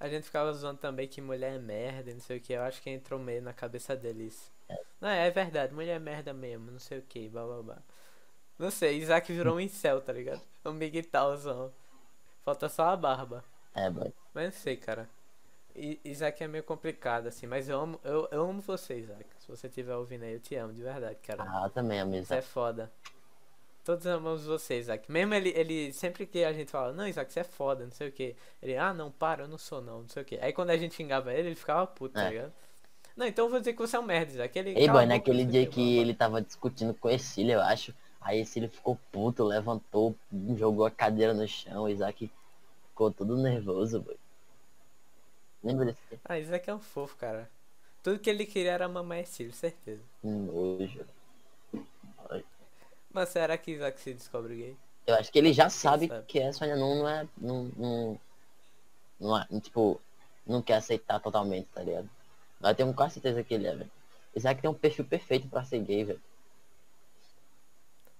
[0.00, 2.54] A gente ficava zoando também que mulher é merda e não sei o que.
[2.54, 4.50] Eu acho que entrou meio na cabeça deles.
[5.00, 7.78] Não, é verdade, mulher é merda mesmo, não sei o que, blá blá blá.
[8.58, 10.40] Não sei, Isaac virou um incel, tá ligado?
[10.64, 11.72] Um miguelzão.
[12.42, 13.44] Falta só a barba.
[13.74, 14.12] É, boy.
[14.32, 15.08] Mas não sei, cara.
[15.74, 19.26] I- Isaac é meio complicado, assim, mas eu amo, eu, eu amo você, Isaac.
[19.38, 21.42] Se você estiver ouvindo aí, eu te amo, de verdade, cara.
[21.44, 22.90] Ah, também, Você é foda.
[23.84, 25.10] Todos amamos você, Isaac.
[25.12, 28.08] Mesmo ele, ele, sempre que a gente fala, não, Isaac, você é foda, não sei
[28.08, 28.34] o que.
[28.62, 30.36] Ele, ah, não, para, eu não sou não, não sei o que.
[30.38, 32.30] Aí quando a gente xingava ele, ele ficava puto, tá É.
[32.30, 32.52] ligado?
[33.16, 34.58] Não, então eu vou dizer que você é um merda, Isaac.
[34.58, 36.02] Ele, Ei, boy, naquele dia que blá.
[36.02, 37.94] ele tava discutindo com esse eu acho.
[38.20, 40.14] Aí esse ele ficou puto, levantou,
[40.56, 42.30] jogou a cadeira no chão, o Isaac
[42.88, 44.16] ficou todo nervoso, boy.
[45.62, 47.48] Lembra desse Ah, Isaac é um fofo, cara.
[48.02, 50.02] Tudo que ele queria era mamar Ercílio, certeza.
[50.22, 51.04] nojo?
[53.10, 54.76] Mas será que Isaac se descobre gay?
[55.06, 56.26] Eu acho que ele já sabe sabe?
[56.26, 57.26] que essa não, não é.
[57.38, 58.20] Não, não,
[59.18, 59.46] não é.
[59.60, 60.00] Tipo,
[60.46, 62.10] não quer aceitar totalmente, tá ligado?
[62.60, 63.90] Mas eu tenho quase certeza que ele é, velho.
[64.34, 66.20] Isaac tem um perfil perfeito pra ser gay, velho.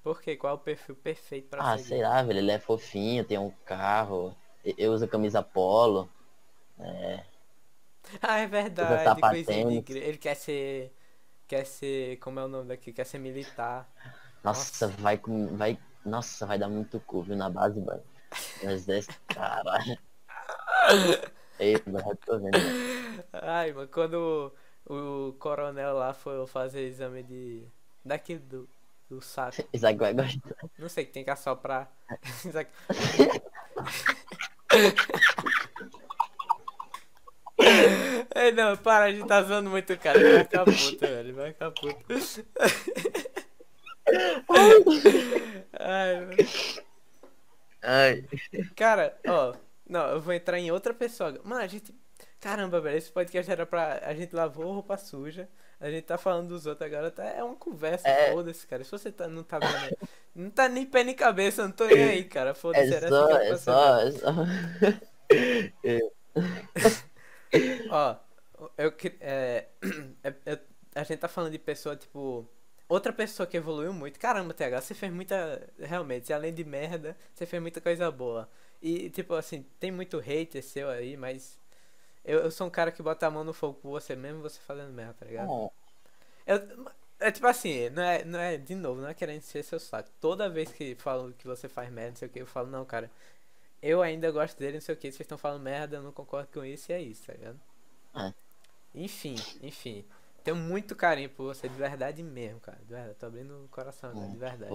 [0.03, 0.37] Por quê?
[0.39, 2.03] Qual é o perfil perfeito pra Ah, ser sei gay?
[2.03, 2.39] lá, velho.
[2.39, 4.35] Ele é fofinho, tem um carro.
[4.65, 6.09] Eu uso camisa polo.
[6.81, 7.25] É.
[8.23, 9.37] Ah, é verdade.
[9.69, 10.93] Igre- Ele quer ser.
[11.49, 12.19] Quer ser.
[12.19, 12.93] Como é o nome daqui?
[12.93, 13.91] Quer ser militar.
[14.43, 15.57] Nossa, vai com.
[15.57, 15.79] Vai.
[16.05, 18.03] Nossa, vai dar muito cu, viu, na base, velho.
[18.65, 19.11] Mas desse.
[19.29, 19.99] Caralho.
[21.59, 22.59] Eita, eu tô vendo.
[22.59, 23.25] velho.
[23.33, 24.53] Ai, mano, quando
[24.87, 27.67] o, o coronel lá foi fazer exame de.
[28.05, 28.69] Daquele do,
[29.09, 29.65] do saco.
[29.73, 30.55] Isaac vai gostar.
[30.79, 31.91] Não sei que tem que assoprar.
[32.45, 32.71] Isaac-
[38.35, 40.19] Ei, não, para, a gente tá zoando muito cara.
[40.21, 41.35] Vai ficar puto, velho.
[41.35, 42.05] Vai ficar puto.
[45.79, 46.37] Ai, mano.
[47.83, 48.25] Ai.
[48.77, 49.55] Cara, ó,
[49.89, 51.39] não, eu vou entrar em outra pessoa.
[51.45, 51.95] Mano, a gente.
[52.41, 54.01] Caramba, velho, esse podcast era pra.
[54.05, 55.49] A gente lavou roupa suja.
[55.79, 57.11] A gente tá falando dos outros agora.
[57.11, 57.25] Tá...
[57.25, 58.33] É uma conversa, É.
[58.33, 58.83] foda-se, cara.
[58.83, 59.97] Se você tá, não tá vendo.
[60.35, 62.55] Não tá nem pé nem cabeça, não tô nem aí, cara.
[62.55, 64.33] Foda-se, É era só, assim que é só, é só.
[67.91, 68.17] Ó,
[68.79, 69.67] eu é,
[70.23, 70.59] é- é-
[70.95, 72.49] a gente tá falando de pessoa, tipo.
[72.89, 74.19] Outra pessoa que evoluiu muito.
[74.19, 75.69] Caramba, TH, você fez muita.
[75.79, 78.49] Realmente, além de merda, você fez muita coisa boa.
[78.83, 81.59] E, tipo, assim, tem muito hater seu aí, mas.
[82.25, 84.59] Eu, eu sou um cara que bota a mão no fogo por você mesmo, você
[84.61, 85.47] fazendo merda, tá ligado?
[85.47, 85.73] Bom,
[86.47, 86.59] Eu,
[87.19, 90.11] é tipo assim, não é, não é, de novo, não é querendo ser seu saco.
[90.21, 92.85] Toda vez que falam que você faz merda, não sei o que, eu falo, não,
[92.85, 93.11] cara,
[93.83, 96.49] eu ainda gosto dele, não sei o que, vocês estão falando merda, eu não concordo
[96.53, 97.61] com isso e é isso, tá ligado?
[98.15, 98.35] É.
[98.95, 100.05] Enfim, enfim.
[100.47, 102.79] Tenho muito carinho por você, de verdade mesmo, cara.
[102.79, 104.73] De verdade, tô abrindo o coração, cara, de verdade.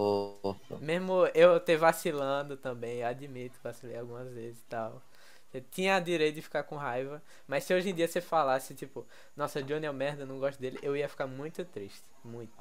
[0.82, 5.02] Mesmo eu ter vacilando também, admito, vacilei algumas vezes e tal.
[5.50, 9.08] Você tinha direito de ficar com raiva, mas se hoje em dia você falasse, tipo,
[9.34, 12.04] nossa, Johnny é um merda, não gosto dele, eu ia ficar muito triste.
[12.22, 12.52] Muito.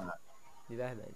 [0.69, 1.15] De verdade.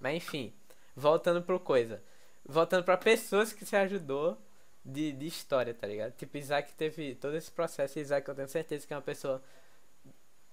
[0.00, 0.52] Mas enfim,
[0.96, 2.02] voltando pro coisa.
[2.44, 4.36] Voltando pra pessoas que você ajudou
[4.84, 6.14] de, de história, tá ligado?
[6.16, 9.40] Tipo, Isaac teve todo esse processo, Isaac eu tenho certeza que é uma pessoa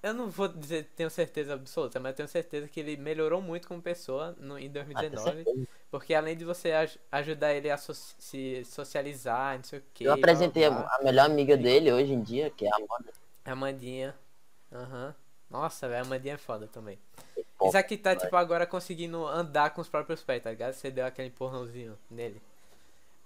[0.04, 3.70] eu não vou dizer tenho certeza absoluta, mas eu tenho certeza que ele melhorou muito
[3.70, 5.46] como pessoa no, em 2019.
[5.48, 9.84] Ah, porque além de você aj ajudar ele a so se socializar, não sei o
[9.94, 10.04] que.
[10.04, 10.98] Eu apresentei blá, blá.
[11.00, 13.14] a melhor amiga dele hoje em dia, que é a Amanda.
[13.46, 14.14] A Amandinha.
[14.72, 15.08] Aham.
[15.08, 15.14] Uhum.
[15.50, 17.00] Nossa, velho, a Amandinha é foda também.
[17.64, 20.74] Isso aqui tá, tipo, agora conseguindo andar com os próprios pés, tá ligado?
[20.74, 22.42] Você deu aquele empurrãozinho nele.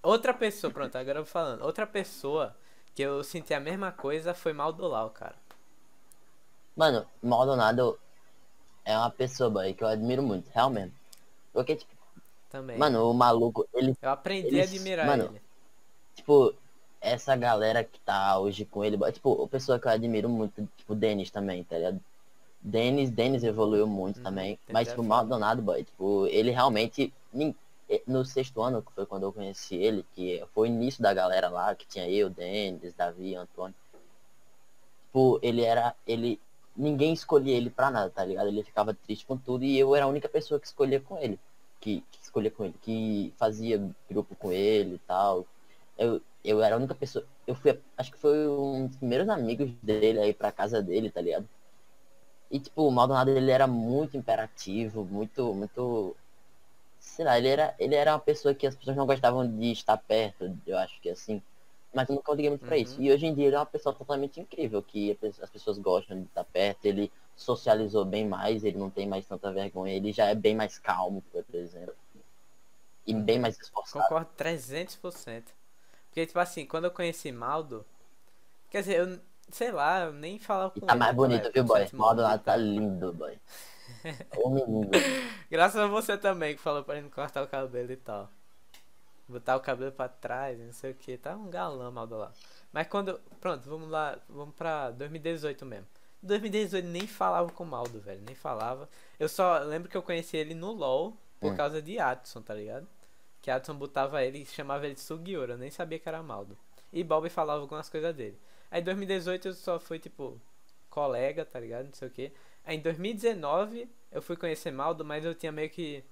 [0.00, 1.64] Outra pessoa, pronto, agora eu vou falando.
[1.64, 2.54] Outra pessoa
[2.94, 5.34] que eu senti a mesma coisa foi Maldolau, cara.
[6.78, 7.98] Mano, Maldonado
[8.84, 10.94] é uma pessoa, boy, que eu admiro muito, realmente.
[11.52, 11.90] Porque, tipo.
[12.48, 12.78] Também.
[12.78, 13.96] Mano, o maluco, ele.
[14.00, 15.42] Eu aprendi ele, a admirar mano, ele.
[16.14, 16.54] Tipo,
[17.00, 20.68] essa galera que tá hoje com ele, boy, tipo, a pessoa que eu admiro muito,
[20.76, 22.00] tipo, o Denis também, tá ligado?
[22.60, 24.56] Denis, Denis evoluiu muito hum, também.
[24.70, 27.12] Mas, tipo, Maldonado, boy, tipo, ele realmente.
[28.06, 31.48] No sexto ano, que foi quando eu conheci ele, que foi o início da galera
[31.48, 33.74] lá, que tinha eu, Denis, Davi, Antônio.
[35.06, 35.94] Tipo, ele era.
[36.06, 36.38] Ele
[36.78, 38.48] ninguém escolhia ele pra nada, tá ligado?
[38.48, 41.38] Ele ficava triste com tudo e eu era a única pessoa que escolhia com ele.
[41.80, 45.46] Que, que escolhia com ele, que fazia grupo com ele e tal.
[45.96, 47.24] Eu, eu era a única pessoa.
[47.46, 51.20] Eu fui, acho que foi um dos primeiros amigos dele aí pra casa dele, tá
[51.20, 51.48] ligado?
[52.50, 56.16] E tipo, o Maldonado ele era muito imperativo, muito, muito.
[56.98, 59.96] Sei lá, ele era, ele era uma pessoa que as pessoas não gostavam de estar
[59.98, 61.42] perto, eu acho que assim
[61.92, 62.68] mas eu nunca liguei muito uhum.
[62.68, 62.96] pra isso.
[62.96, 63.04] Uhum.
[63.04, 66.26] E hoje em dia ele é uma pessoa totalmente incrível, que as pessoas gostam de
[66.26, 70.34] estar perto, ele socializou bem mais, ele não tem mais tanta vergonha, ele já é
[70.34, 71.94] bem mais calmo, por exemplo.
[73.06, 73.42] E bem uhum.
[73.42, 74.04] mais esforçado.
[74.04, 75.44] Concordo 300%.
[76.08, 77.86] Porque, tipo assim, quando eu conheci Maldo,
[78.70, 79.18] quer dizer, eu,
[79.50, 80.98] sei lá, eu nem falava com e tá ele.
[80.98, 81.88] Tá mais bonito, viu, boy?
[81.92, 83.38] Maldo lá tá lindo, boy.
[84.36, 84.90] Ô menino.
[85.50, 88.30] Graças a você também, que falou pra ele não cortar o cabelo e tal
[89.28, 92.34] botar o cabelo para trás, não sei o que, tá um galã mal do lado.
[92.72, 93.20] Mas quando.
[93.40, 95.86] Pronto, vamos lá, vamos pra 2018 mesmo.
[96.22, 98.88] 2018 nem falava com o Maldo, velho, nem falava.
[99.18, 101.56] Eu só lembro que eu conheci ele no LoL por hum.
[101.56, 102.88] causa de Adson, tá ligado?
[103.40, 106.58] Que Adson botava ele, chamava ele de Sugiura, eu nem sabia que era Maldo.
[106.92, 108.38] E Bob falava algumas coisas dele.
[108.70, 110.40] Aí em 2018 eu só fui tipo
[110.90, 111.86] colega, tá ligado?
[111.86, 112.32] Não sei o que.
[112.64, 116.04] Aí em 2019 eu fui conhecer Maldo, mas eu tinha meio que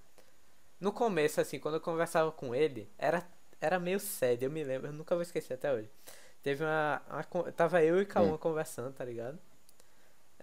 [0.81, 3.27] no começo, assim, quando eu conversava com ele, era,
[3.61, 5.91] era meio sério, eu me lembro, eu nunca vou esquecer até hoje.
[6.43, 7.03] Teve uma.
[7.11, 8.39] uma tava eu e Cauã hum.
[8.39, 9.39] conversando, tá ligado?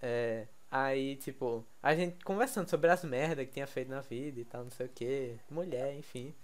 [0.02, 4.44] É, aí, tipo, a gente conversando sobre as merdas que tinha feito na vida e
[4.44, 6.34] tal, não sei o que, mulher, enfim.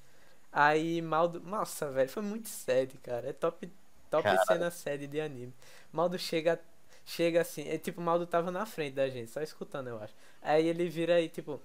[0.53, 1.41] Aí, Maldo.
[1.41, 3.28] Nossa, velho, foi muito sério, cara.
[3.28, 3.70] É top,
[4.11, 5.53] top cena série de anime.
[5.93, 6.59] Maldo chega.
[7.05, 10.14] Chega assim, é tipo, Maldo tava na frente da gente, só escutando, eu acho.
[10.43, 11.61] Aí ele vira aí, tipo,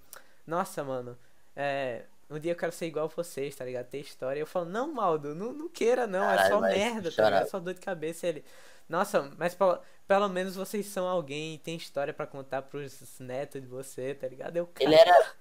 [0.47, 1.15] nossa, mano,
[1.55, 3.85] é, um dia eu quero ser igual a vocês, tá ligado?
[3.85, 4.39] Ter história.
[4.39, 6.21] Eu falo, não, Maldo, não, não queira, não.
[6.21, 7.43] Caralho, é só merda, tá ligado?
[7.43, 8.27] É só dor de cabeça.
[8.27, 8.43] Ele,
[8.89, 13.61] nossa, mas pelo, pelo menos vocês são alguém e tem história para contar pros netos
[13.61, 14.57] de você, tá ligado?
[14.57, 15.33] Eu, Ele era.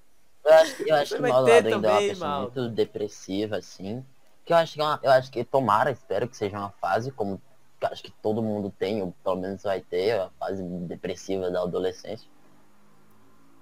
[0.45, 2.61] Eu acho, eu acho que o Maldo ainda também, é uma pessoa Maldo.
[2.61, 4.05] muito depressiva, assim.
[4.45, 7.11] Que eu acho que é uma, eu acho que tomara, espero que seja uma fase,
[7.11, 7.41] como
[7.82, 12.28] acho que todo mundo tem, ou pelo menos vai ter, a fase depressiva da adolescência.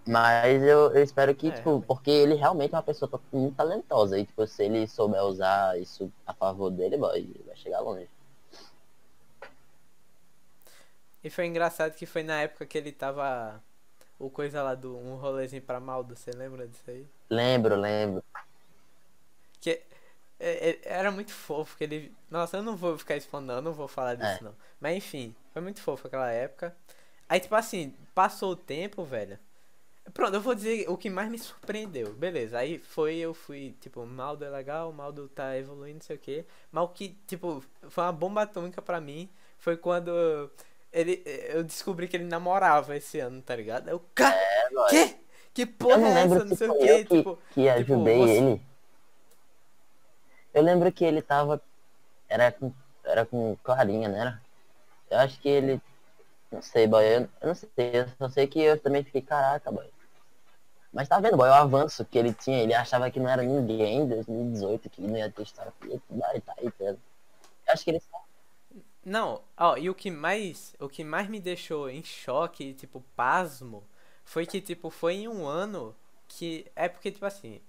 [0.06, 1.86] Mas eu, eu espero que, é, tipo, realmente.
[1.86, 4.18] porque ele realmente é uma pessoa muito talentosa.
[4.18, 8.08] E, tipo, se ele souber usar isso a favor dele, vai, vai chegar longe.
[11.22, 13.62] E foi engraçado que foi na época que ele tava.
[14.18, 17.06] O coisa lá do um rolezinho pra Maldo, você lembra disso aí?
[17.28, 18.22] Lembro, lembro.
[19.60, 19.82] Que
[20.38, 22.12] é, é, era muito fofo, que ele.
[22.28, 24.42] Nossa, eu não vou ficar expondo, eu não vou falar disso é.
[24.42, 24.54] não.
[24.80, 26.74] Mas enfim, foi muito fofo aquela época.
[27.28, 29.38] Aí, tipo assim, passou o tempo, velho.
[30.12, 32.12] Pronto, eu vou dizer o que mais me surpreendeu.
[32.14, 36.18] Beleza, aí foi, eu fui, tipo, Maldo é legal, Maldo tá evoluindo, não sei o
[36.18, 36.44] que.
[36.70, 40.50] Mas o que, tipo, foi uma bomba atômica pra mim foi quando
[40.92, 43.88] ele, eu descobri que ele namorava esse ano, tá ligado?
[43.88, 45.22] Eu, cara, é, que?
[45.54, 46.44] Que porra é essa?
[46.44, 47.38] Não sei o que, tipo.
[47.52, 48.32] Que ajudei tipo, você...
[48.32, 48.62] ele.
[50.54, 51.62] Eu lembro que ele tava.
[52.28, 52.72] Era com,
[53.04, 54.40] era com Clarinha, né?
[55.10, 55.80] Eu acho que ele
[56.50, 57.04] Não sei, boy.
[57.04, 57.70] Eu, eu não sei.
[57.76, 59.91] Eu só sei que eu também fiquei, caraca, boy.
[60.92, 64.00] Mas tá vendo, boy, o avanço que ele tinha, ele achava que não era ninguém
[64.02, 65.72] em 2018, que não ia ter história.
[65.84, 66.84] E tá, tá aí, tá.
[66.84, 66.98] Eu
[67.68, 68.02] acho que ele
[69.04, 70.74] Não, ó, e o que mais.
[70.78, 73.84] O que mais me deixou em choque, tipo, pasmo,
[74.24, 75.94] foi que, tipo, foi em um ano
[76.28, 76.70] que.
[76.76, 77.60] É porque, tipo assim.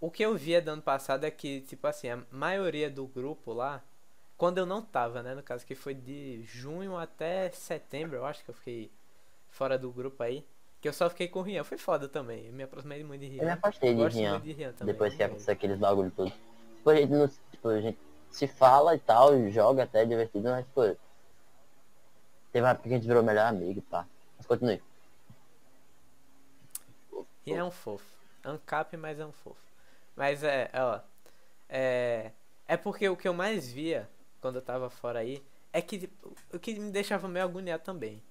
[0.00, 3.52] O que eu via do ano passado é que, tipo assim, a maioria do grupo
[3.52, 3.82] lá,
[4.36, 5.34] quando eu não tava, né?
[5.34, 8.90] No caso que foi de junho até setembro, eu acho que eu fiquei
[9.50, 10.44] fora do grupo aí.
[10.86, 11.64] Que eu só fiquei com o Rian.
[11.64, 12.46] Foi foda também.
[12.46, 13.42] Eu me aproximei muito de Rian.
[13.42, 14.38] Eu me afastei de Gosto Rian.
[14.38, 14.94] de Rian também.
[14.94, 16.30] Depois que aconteceu aqueles bagulho tudo.
[16.76, 17.98] Tipo, a gente, não, tipo, a gente
[18.30, 20.82] se fala e tal, joga até é divertido, mas, pô.
[22.52, 24.06] Teve uma época que a gente virou melhor amigo, pá.
[24.36, 24.80] Mas continue.
[27.44, 28.06] Rian é um fofo.
[28.44, 29.60] Ancap, mas é um fofo.
[30.14, 31.00] Mas é, ó.
[31.68, 32.30] É.
[32.68, 34.08] É porque o que eu mais via
[34.40, 38.22] quando eu tava fora aí é que tipo, o que me deixava meio agoniado também.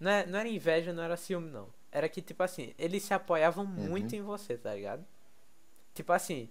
[0.00, 1.68] Não, é, não era inveja, não era ciúme, não.
[1.92, 5.04] Era que, tipo assim, eles se apoiavam muito em você, tá ligado?
[5.94, 6.48] Tipo assim,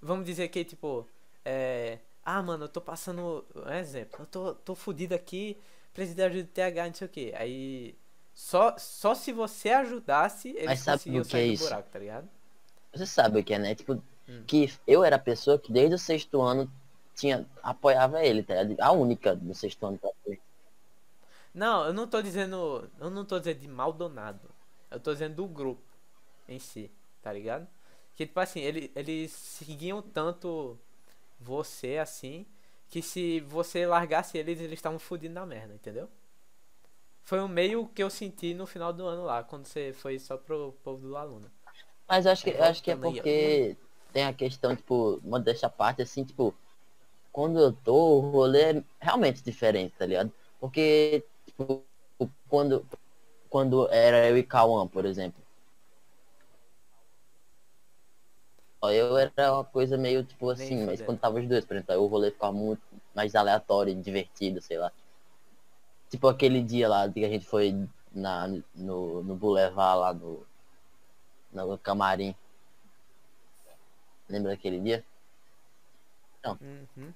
[0.00, 1.06] vamos dizer que, tipo,
[1.44, 1.98] é.
[2.24, 3.44] Ah, mano, eu tô passando.
[3.54, 5.56] Um exemplo, eu tô, tô fudido aqui,
[5.94, 7.34] preciso de ajuda de TH, não sei o que.
[7.36, 7.96] Aí.
[8.34, 11.64] Só, só se você ajudasse, eles Mas sabe conseguiam o que é do isso?
[11.64, 12.28] buraco, tá ligado?
[12.94, 13.74] Você sabe o que é, né?
[13.74, 14.46] Tipo, Hum.
[14.46, 16.70] que eu era a pessoa que desde o sexto ano
[17.14, 18.80] tinha, apoiava ele, tá ligado?
[18.88, 20.42] A única do sexto ano pra frente.
[21.54, 22.90] Não, eu não tô dizendo.
[23.00, 24.51] Eu não tô dizendo de Maldonado.
[24.92, 25.82] Eu tô dizendo do grupo
[26.48, 26.90] em si,
[27.22, 27.66] tá ligado?
[28.14, 30.78] Que tipo assim, ele, eles seguiam tanto
[31.40, 32.46] você assim,
[32.88, 36.08] que se você largasse eles, eles estavam fodidos na merda, entendeu?
[37.24, 40.36] Foi o meio que eu senti no final do ano lá, quando você foi só
[40.36, 41.50] pro povo do Luna.
[42.08, 43.76] Mas eu acho que, eu acho que é porque
[44.12, 46.54] tem a questão, tipo, modéstia à parte, assim, tipo,
[47.32, 50.30] quando eu tô, o rolê é realmente diferente, tá ligado?
[50.60, 51.82] Porque, tipo,
[52.48, 52.86] quando,
[53.52, 55.42] quando era eu e Cauã, por exemplo.
[58.82, 61.92] Eu era uma coisa meio, tipo Nem assim, mas quando tava os dois, por exemplo,
[61.92, 62.82] aí o rolê ficava muito
[63.14, 64.90] mais aleatório, divertido, sei lá.
[66.08, 67.74] Tipo aquele dia lá que a gente foi
[68.10, 70.46] na, no, no Boulevard lá no,
[71.52, 72.34] no camarim.
[74.28, 75.04] Lembra daquele dia?
[76.44, 77.12] Uhum.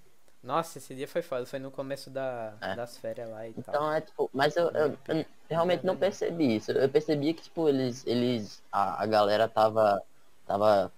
[0.47, 2.77] Nossa, esse dia foi foda, foi no começo da, É.
[2.77, 3.75] das férias lá e tal.
[3.75, 6.71] Então é tipo, mas eu, eu- eu realmente não percebi isso.
[6.71, 10.01] Eu percebi que tipo eles eles a, a galera tava
[10.47, 10.93] tava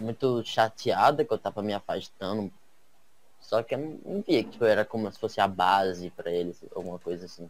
[0.00, 2.52] muito chateada que eu tava me afastando.
[3.40, 6.60] Só que eu não, via que tipo, era como se fosse a base pra eles,
[6.74, 7.48] alguma coisa assim.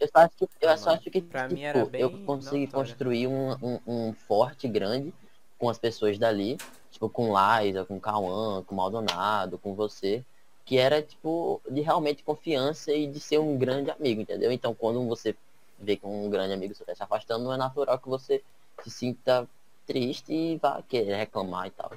[0.00, 2.10] Eu só acho que, eu Ah, só acho que pra tipo, mim era bem eu
[2.24, 2.72] consegui notório.
[2.88, 5.12] construir um, um, um forte grande
[5.58, 6.56] com as pessoas dali,
[6.90, 7.32] tipo com
[7.62, 10.24] Liza, com Cauã, com Maldonado, com você
[10.64, 14.52] que era tipo de realmente confiança e de ser um grande amigo, entendeu?
[14.52, 15.34] Então quando você
[15.78, 18.44] vê que um grande amigo está se afastando, não é natural que você
[18.82, 19.48] se sinta
[19.86, 21.92] triste e vá querer reclamar e tal.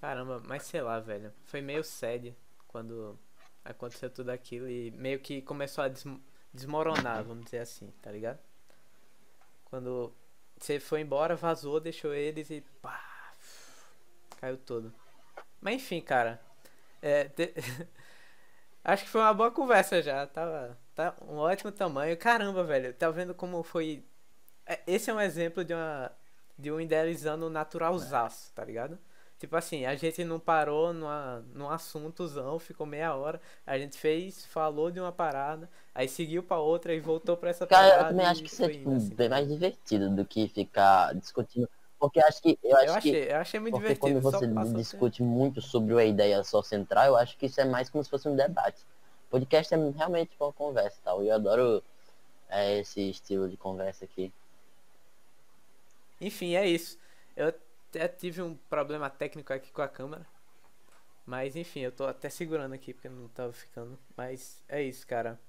[0.00, 1.32] Caramba, mas sei lá, velho.
[1.44, 2.34] Foi meio sério
[2.68, 3.18] quando
[3.64, 6.04] aconteceu tudo aquilo e meio que começou a des-
[6.52, 8.38] desmoronar, vamos dizer assim, tá ligado?
[9.64, 10.12] Quando
[10.58, 13.00] você foi embora, vazou, deixou eles e pá,
[14.44, 14.92] caiu tudo.
[15.60, 16.40] Mas enfim, cara.
[17.02, 17.54] é, te-
[18.84, 20.26] Acho que foi uma boa conversa já.
[20.26, 22.16] Tava, tá um ótimo tamanho.
[22.18, 22.92] Caramba, velho.
[22.94, 24.04] Tá vendo como foi.
[24.66, 26.12] é, Esse é um exemplo de uma.
[26.58, 28.98] De um idealizando naturalzaço, tá ligado?
[29.38, 33.40] Tipo assim, a gente não parou numa, num assuntozão, ficou meia hora.
[33.66, 37.66] A gente fez, falou de uma parada, aí seguiu pra outra e voltou pra essa
[37.68, 38.02] Cara, parada.
[38.02, 41.68] eu também acho que isso é tipo, assim, bem mais divertido do que ficar discutindo.
[42.08, 44.20] Porque acho que eu acho Eu que achei, eu achei muito porque divertido.
[44.20, 47.64] quando você a discute muito sobre uma ideia só central, eu acho que isso é
[47.64, 48.84] mais como se fosse um debate.
[49.30, 51.22] Podcast é realmente uma conversa, tal.
[51.22, 51.82] E eu adoro
[52.48, 54.32] é, esse estilo de conversa aqui.
[56.20, 56.98] Enfim, é isso.
[57.36, 60.26] Eu até tive um problema técnico aqui com a câmera.
[61.26, 63.98] Mas enfim, eu tô até segurando aqui porque não tava ficando.
[64.16, 65.40] Mas é isso, cara.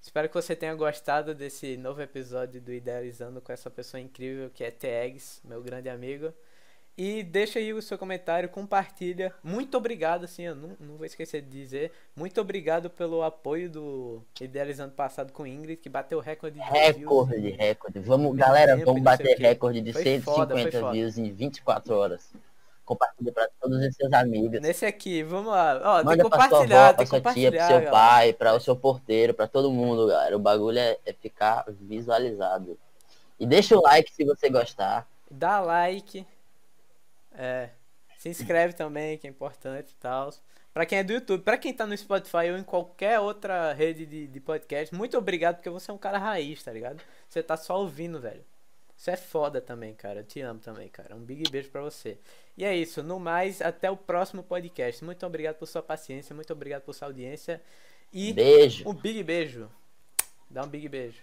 [0.00, 4.62] Espero que você tenha gostado desse novo episódio do Idealizando com essa pessoa incrível que
[4.62, 6.32] é Tegs, meu grande amigo.
[6.98, 9.34] E deixa aí o seu comentário, compartilha.
[9.42, 11.92] Muito obrigado, assim, eu não, não vou esquecer de dizer.
[12.14, 16.96] Muito obrigado pelo apoio do Idealizando passado com Ingrid, que bateu o recorde de views
[16.96, 17.98] Recorde, em- recorde.
[17.98, 20.92] Vamos, galera, vamos bater recorde de Foi 150 foda, foi foda.
[20.92, 22.30] views em 24 horas.
[22.86, 24.60] Compartilha pra todos os seus amigos.
[24.60, 25.80] Nesse aqui, vamos lá.
[25.84, 27.90] Ó, tem Manda pra sua avó, tem pra sua tia, pro seu galera.
[27.90, 30.36] pai, para o seu porteiro, pra todo mundo, galera.
[30.36, 32.78] O bagulho é, é ficar visualizado.
[33.38, 35.06] E deixa o like se você gostar.
[35.30, 36.24] Dá like.
[37.36, 37.70] É.
[38.18, 40.30] Se inscreve também, que é importante e tal.
[40.72, 44.06] Pra quem é do YouTube, pra quem tá no Spotify ou em qualquer outra rede
[44.06, 47.02] de, de podcast, muito obrigado, porque você é um cara raiz, tá ligado?
[47.28, 48.44] Você tá só ouvindo, velho.
[48.96, 50.20] Isso é foda também, cara.
[50.20, 51.14] Eu te amo também, cara.
[51.14, 52.18] Um big beijo pra você.
[52.56, 53.02] E é isso.
[53.02, 55.04] No mais, até o próximo podcast.
[55.04, 56.34] Muito obrigado por sua paciência.
[56.34, 57.62] Muito obrigado por sua audiência.
[58.12, 58.88] E Beijo.
[58.88, 59.70] um big beijo.
[60.48, 61.22] Dá um big beijo.